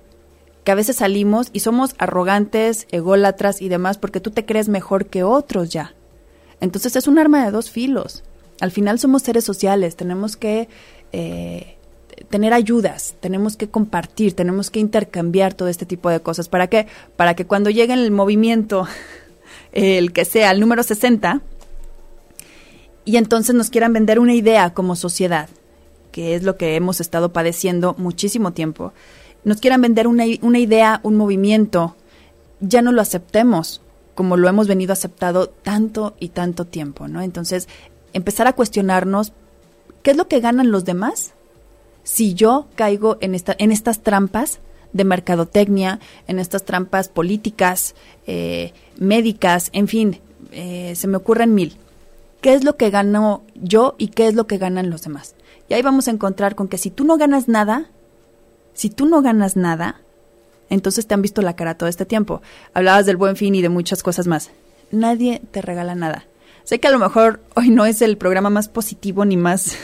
[0.64, 5.06] que a veces salimos y somos arrogantes, ególatras y demás porque tú te crees mejor
[5.06, 5.94] que otros ya.
[6.62, 8.24] Entonces es un arma de dos filos.
[8.60, 10.68] Al final somos seres sociales, tenemos que
[11.14, 11.78] eh,
[12.30, 16.50] tener ayudas, tenemos que compartir, tenemos que intercambiar todo este tipo de cosas.
[16.50, 16.88] ¿Para qué?
[17.16, 18.86] Para que cuando llegue el movimiento,
[19.72, 21.42] el que sea, el número 60,
[23.06, 25.50] y entonces nos quieran vender una idea como sociedad,
[26.12, 28.94] que es lo que hemos estado padeciendo muchísimo tiempo,
[29.46, 31.96] nos quieran vender una, una idea, un movimiento,
[32.60, 33.82] ya no lo aceptemos
[34.20, 37.22] como lo hemos venido aceptado tanto y tanto tiempo, ¿no?
[37.22, 37.70] Entonces,
[38.12, 39.32] empezar a cuestionarnos
[40.04, 41.36] qué es lo que ganan los demás
[42.04, 44.60] si yo caigo en, esta, en estas trampas
[44.92, 47.96] de mercadotecnia, en estas trampas políticas,
[48.28, 50.20] eh, médicas, en fin,
[50.52, 51.78] eh, se me ocurren mil.
[52.42, 55.34] ¿Qué es lo que gano yo y qué es lo que ganan los demás?
[55.70, 57.90] Y ahí vamos a encontrar con que si tú no ganas nada,
[58.74, 60.02] si tú no ganas nada,
[60.70, 62.42] entonces te han visto la cara todo este tiempo.
[62.74, 64.52] Hablabas del buen fin y de muchas cosas más.
[64.92, 66.26] Nadie te regala nada.
[66.64, 69.76] Sé que a lo mejor hoy no es el programa más positivo ni más,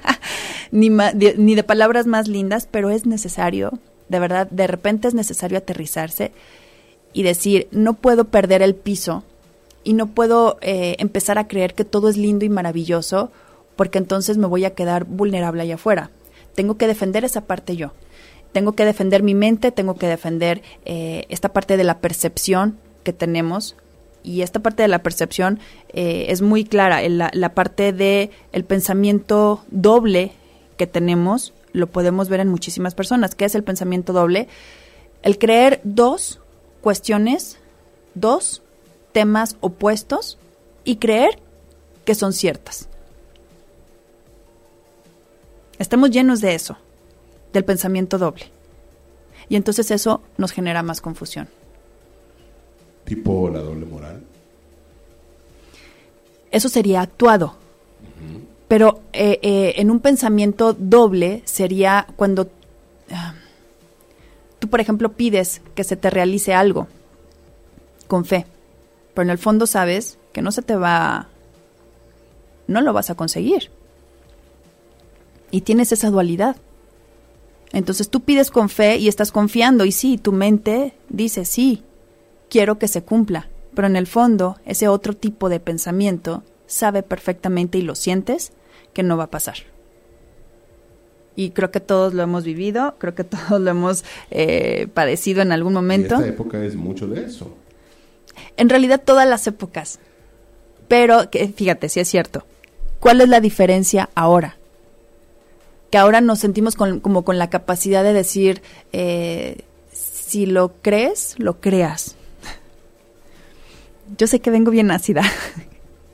[0.70, 5.58] ni, ni de palabras más lindas, pero es necesario, de verdad, de repente es necesario
[5.58, 6.32] aterrizarse
[7.12, 9.22] y decir, no puedo perder el piso
[9.82, 13.30] y no puedo eh, empezar a creer que todo es lindo y maravilloso
[13.76, 16.10] porque entonces me voy a quedar vulnerable allá afuera.
[16.54, 17.92] Tengo que defender esa parte yo
[18.54, 23.12] tengo que defender mi mente, tengo que defender eh, esta parte de la percepción que
[23.12, 23.74] tenemos.
[24.22, 25.58] Y esta parte de la percepción
[25.92, 27.06] eh, es muy clara.
[27.08, 30.32] La, parte de el pensamiento doble
[30.78, 33.34] que tenemos lo podemos ver en muchísimas personas.
[33.34, 34.46] ¿Qué es el pensamiento doble?
[35.22, 36.40] El creer dos
[36.80, 37.58] cuestiones,
[38.14, 38.62] dos
[39.10, 40.38] temas opuestos
[40.84, 41.40] y creer
[42.04, 42.88] que son ciertas.
[45.80, 46.78] Estamos llenos de eso
[47.54, 48.50] del pensamiento doble.
[49.48, 51.48] Y entonces eso nos genera más confusión.
[53.04, 54.22] ¿Tipo la doble moral?
[56.50, 57.56] Eso sería actuado.
[58.68, 62.50] Pero eh, eh, en un pensamiento doble sería cuando
[63.10, 63.34] ah,
[64.58, 66.88] tú, por ejemplo, pides que se te realice algo
[68.08, 68.46] con fe,
[69.12, 71.28] pero en el fondo sabes que no se te va,
[72.66, 73.70] no lo vas a conseguir.
[75.50, 76.56] Y tienes esa dualidad.
[77.74, 81.82] Entonces tú pides con fe y estás confiando y sí, tu mente dice, sí,
[82.48, 87.76] quiero que se cumpla, pero en el fondo ese otro tipo de pensamiento sabe perfectamente
[87.78, 88.52] y lo sientes
[88.92, 89.56] que no va a pasar.
[91.34, 95.50] Y creo que todos lo hemos vivido, creo que todos lo hemos eh, padecido en
[95.50, 96.14] algún momento.
[96.14, 97.56] esta época es mucho de eso.
[98.56, 99.98] En realidad todas las épocas.
[100.86, 102.44] Pero que, fíjate, si es cierto.
[103.00, 104.58] ¿Cuál es la diferencia ahora?
[105.94, 109.58] Que ahora nos sentimos como con la capacidad de decir, eh,
[109.92, 112.16] si lo crees, lo creas.
[114.18, 115.22] Yo sé que vengo bien ácida.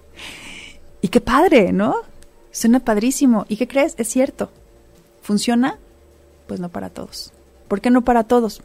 [1.00, 1.96] y qué padre, ¿no?
[2.52, 3.46] Suena padrísimo.
[3.48, 3.94] ¿Y qué crees?
[3.96, 4.50] Es cierto.
[5.22, 5.78] ¿Funciona?
[6.46, 7.32] Pues no para todos.
[7.66, 8.60] ¿Por qué no para todos?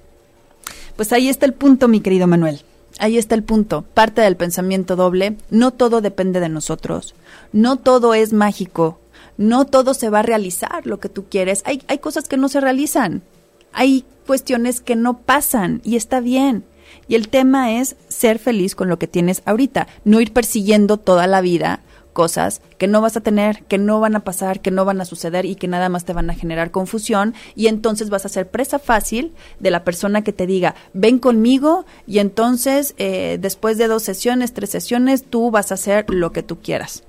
[0.98, 2.66] Pues ahí está el punto, mi querido Manuel.
[3.00, 3.84] Ahí está el punto.
[3.84, 5.38] Parte del pensamiento doble.
[5.50, 7.16] No todo depende de nosotros.
[7.54, 9.00] No todo es mágico
[9.38, 11.62] no todo se va a realizar lo que tú quieres.
[11.66, 13.24] Hay, hay cosas que no se realizan.
[13.72, 16.66] Hay cuestiones que no pasan y está bien.
[17.08, 21.28] Y el tema es ser feliz con lo que tienes ahorita, no ir persiguiendo toda
[21.28, 21.82] la vida
[22.16, 25.06] cosas que no vas a tener, que no van a pasar, que no van a
[25.06, 28.50] suceder y que nada más te van a generar confusión y entonces vas a ser
[28.50, 33.88] presa fácil de la persona que te diga, ven conmigo y entonces eh, después de
[33.88, 37.04] dos sesiones, tres sesiones, tú vas a hacer lo que tú quieras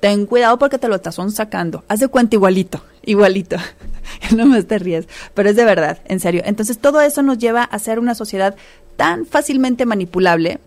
[0.00, 1.84] ten cuidado porque te lo estás sacando.
[1.88, 3.56] Haz de cuenta igualito, igualito.
[4.36, 6.42] no me te ríes, pero es de verdad, en serio.
[6.44, 8.56] Entonces todo eso nos lleva a ser una sociedad
[8.96, 10.58] tan fácilmente manipulable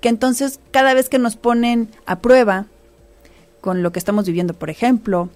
[0.00, 2.66] que entonces cada vez que nos ponen a prueba
[3.60, 5.30] con lo que estamos viviendo, por ejemplo,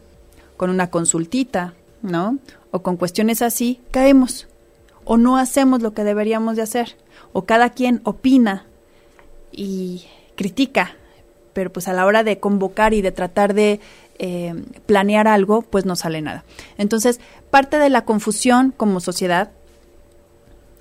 [0.56, 2.38] con una consultita, ¿no?
[2.70, 4.46] O con cuestiones así, caemos.
[5.04, 6.96] o no hacemos lo que deberíamos de hacer,
[7.32, 8.66] o cada quien opina
[9.50, 10.04] y
[10.36, 10.94] critica,
[11.52, 13.80] pero pues a la hora de convocar y de tratar de
[14.18, 16.44] eh, planear algo, pues no sale nada.
[16.76, 17.20] Entonces,
[17.50, 19.50] parte de la confusión como sociedad,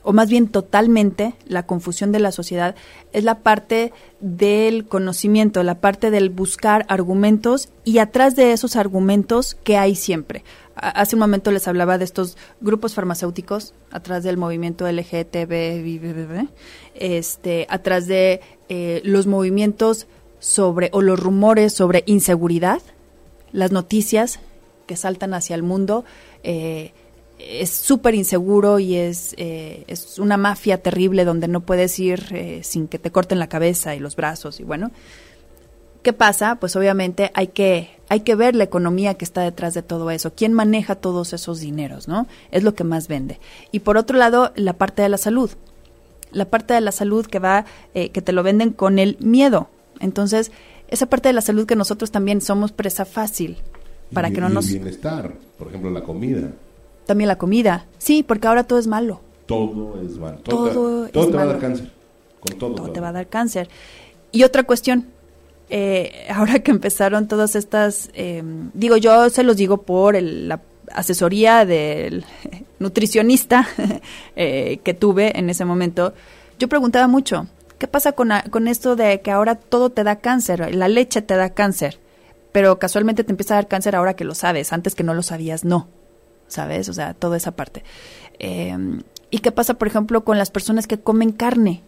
[0.04, 2.76] o más bien totalmente la confusión de la sociedad,
[3.14, 9.56] es la parte del conocimiento, la parte del buscar argumentos y atrás de esos argumentos
[9.64, 10.44] que hay siempre.
[10.76, 16.48] Hace un momento les hablaba de estos grupos farmacéuticos, atrás del movimiento LGTB,
[16.96, 20.08] este, atrás de eh, los movimientos
[20.40, 22.82] sobre, o los rumores sobre inseguridad,
[23.52, 24.40] las noticias
[24.88, 26.06] que saltan hacia el mundo,
[26.44, 26.94] eh,
[27.38, 32.62] es súper inseguro y es, eh, es una mafia terrible donde no puedes ir eh,
[32.64, 34.92] sin que te corten la cabeza y los brazos y bueno.
[36.02, 36.56] ¿Qué pasa?
[36.56, 40.34] Pues obviamente hay que, hay que ver la economía que está detrás de todo eso.
[40.34, 42.08] ¿Quién maneja todos esos dineros?
[42.08, 42.26] ¿no?
[42.52, 43.40] Es lo que más vende.
[43.72, 45.52] Y por otro lado, la parte de la salud.
[46.32, 49.70] La parte de la salud que va, que te lo venden con el miedo.
[50.00, 50.52] Entonces,
[50.88, 53.58] esa parte de la salud que nosotros también somos presa fácil
[54.14, 54.68] para que no nos...
[54.68, 56.52] bienestar, por ejemplo, la comida.
[57.06, 57.86] También la comida.
[57.98, 59.22] Sí, porque ahora todo es malo.
[59.46, 60.38] Todo es malo.
[60.40, 61.92] Todo, todo, te va a dar cáncer.
[62.40, 63.70] Con todo, todo, te va a dar cáncer.
[64.32, 65.08] Y otra cuestión,
[65.70, 68.44] eh, ahora que empezaron todas estas, eh,
[68.74, 72.26] digo, yo se los digo por la asesoría del
[72.80, 73.68] nutricionista
[74.36, 76.14] eh, que tuve en ese momento,
[76.58, 77.48] yo preguntaba mucho,
[77.80, 80.76] ¿Qué pasa con, con esto de que ahora todo te da cáncer?
[80.76, 81.98] La leche te da cáncer,
[82.52, 85.24] pero casualmente te empieza a dar cáncer ahora que lo sabes, antes que no lo
[85.24, 85.88] sabías, no.
[86.48, 86.90] ¿Sabes?
[86.90, 87.84] O sea, toda esa parte.
[88.38, 89.02] Em,
[89.32, 91.82] ¿Y qué pasa, por ejemplo, con las personas que comen carne?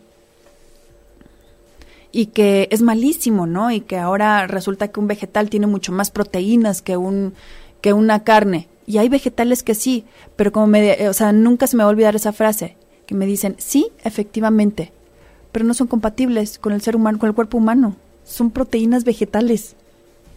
[2.12, 3.72] y que es malísimo, ¿no?
[3.72, 7.34] Y que ahora resulta que un vegetal tiene mucho más proteínas que un
[7.80, 8.68] que una carne.
[8.86, 11.92] Y hay vegetales que sí, pero como me, o sea, nunca se me va a
[11.92, 12.76] olvidar esa frase
[13.06, 14.92] que me dicen, "Sí, efectivamente,
[15.52, 17.96] pero no son compatibles con el ser humano, con el cuerpo humano.
[18.24, 19.76] Son proteínas vegetales.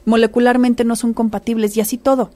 [0.05, 2.31] Molecularmente no son compatibles y así todo.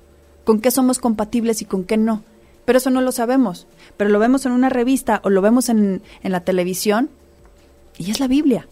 [0.45, 2.22] ¿Con qué somos compatibles y con qué no?
[2.64, 3.66] Pero eso no lo sabemos.
[3.97, 7.11] Pero lo vemos en una revista o lo vemos en, en la televisión
[7.99, 8.68] y es la Biblia.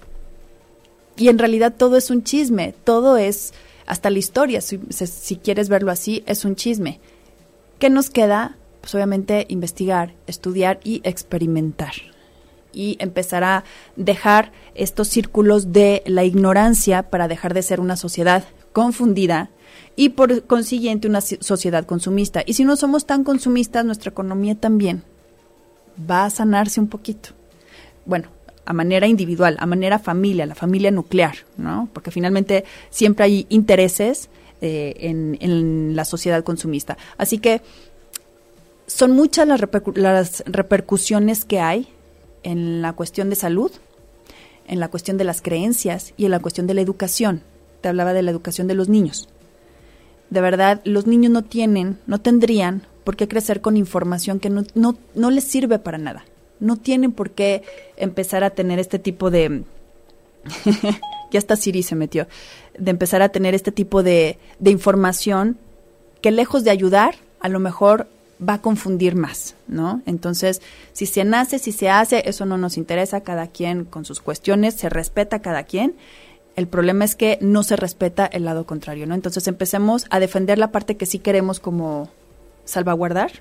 [1.16, 3.54] Y en realidad todo es un chisme, todo es,
[3.86, 7.00] hasta la historia, si, si quieres verlo así, es un chisme.
[7.78, 8.56] ¿Qué nos queda?
[8.82, 11.92] Pues obviamente investigar, estudiar y experimentar
[12.72, 13.64] y empezar a
[13.96, 19.50] dejar estos círculos de la ignorancia para dejar de ser una sociedad confundida
[19.96, 22.42] y por consiguiente una sociedad consumista.
[22.44, 25.02] Y si no somos tan consumistas, nuestra economía también
[25.98, 27.30] va a sanarse un poquito.
[28.04, 28.28] Bueno,
[28.66, 31.88] a manera individual, a manera familia, la familia nuclear, ¿no?
[31.92, 34.28] Porque finalmente siempre hay intereses
[34.60, 36.98] eh, en, en, la sociedad consumista.
[37.16, 37.62] Así que
[38.86, 39.60] son muchas las,
[39.94, 41.88] las repercusiones que hay
[42.46, 43.72] en la cuestión de salud,
[44.68, 47.42] en la cuestión de las creencias y en la cuestión de la educación.
[47.80, 49.28] Te hablaba de la educación de los niños.
[50.30, 54.62] De verdad, los niños no tienen, no tendrían por qué crecer con información que no,
[54.74, 56.24] no, no les sirve para nada.
[56.60, 57.64] No tienen por qué
[57.96, 59.64] empezar a tener este tipo de...
[61.32, 62.28] ya hasta Siri se metió.
[62.78, 65.58] De empezar a tener este tipo de, de información
[66.20, 68.06] que lejos de ayudar, a lo mejor
[68.40, 70.02] va a confundir más, ¿no?
[70.06, 70.60] Entonces,
[70.92, 74.74] si se nace, si se hace, eso no nos interesa, cada quien con sus cuestiones,
[74.74, 75.94] se respeta cada quien.
[76.54, 79.14] El problema es que no se respeta el lado contrario, ¿no?
[79.14, 82.10] Entonces empecemos a defender la parte que sí queremos como
[82.64, 83.32] salvaguardar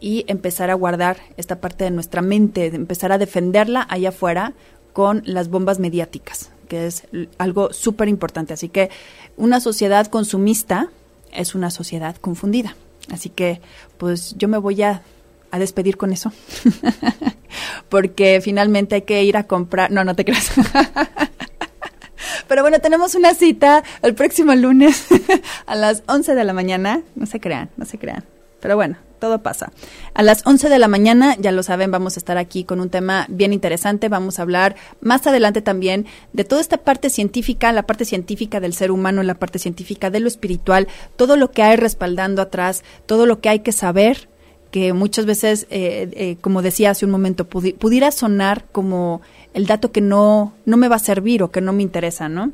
[0.00, 4.52] y empezar a guardar esta parte de nuestra mente, empezar a defenderla allá afuera
[4.92, 7.04] con las bombas mediáticas, que es
[7.38, 8.52] algo súper importante.
[8.54, 8.90] Así que
[9.36, 10.88] una sociedad consumista
[11.32, 12.76] es una sociedad confundida.
[13.10, 13.60] Así que,
[13.96, 15.02] pues yo me voy a,
[15.50, 16.32] a despedir con eso.
[17.88, 19.90] Porque finalmente hay que ir a comprar.
[19.90, 20.50] No, no te creas.
[22.48, 25.06] Pero bueno, tenemos una cita el próximo lunes
[25.66, 27.02] a las 11 de la mañana.
[27.14, 28.24] No se crean, no se crean.
[28.60, 29.72] Pero bueno, todo pasa.
[30.14, 32.90] A las 11 de la mañana, ya lo saben, vamos a estar aquí con un
[32.90, 34.08] tema bien interesante.
[34.08, 38.74] Vamos a hablar más adelante también de toda esta parte científica, la parte científica del
[38.74, 43.26] ser humano, la parte científica de lo espiritual, todo lo que hay respaldando atrás, todo
[43.26, 44.28] lo que hay que saber
[44.70, 49.22] que muchas veces, eh, eh, como decía hace un momento, pudiera sonar como
[49.54, 52.52] el dato que no, no me va a servir o que no me interesa, ¿no?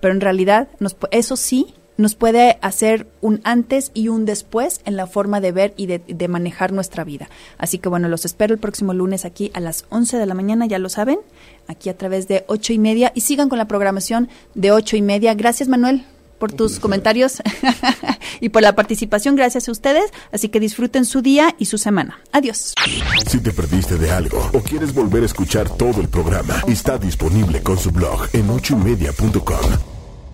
[0.00, 4.96] Pero en realidad, nos, eso sí nos puede hacer un antes y un después en
[4.96, 7.28] la forma de ver y de, manejar nuestra vida.
[7.58, 10.66] Así que bueno, los espero el próximo lunes aquí a las 11 de la mañana,
[10.66, 11.18] ya lo saben,
[11.66, 15.02] aquí a través de ocho y media y sigan con la programación de ocho y
[15.02, 15.34] media.
[15.34, 16.04] Gracias Manuel
[16.42, 17.40] por tus comentarios
[18.40, 19.36] y por la participación.
[19.36, 20.10] Gracias a ustedes.
[20.32, 22.18] Así que disfruten su día y su semana.
[22.32, 22.74] Adiós.
[23.30, 27.62] Si te perdiste de algo o quieres volver a escuchar todo el programa, está disponible
[27.62, 29.91] con su blog en ochoymedia.com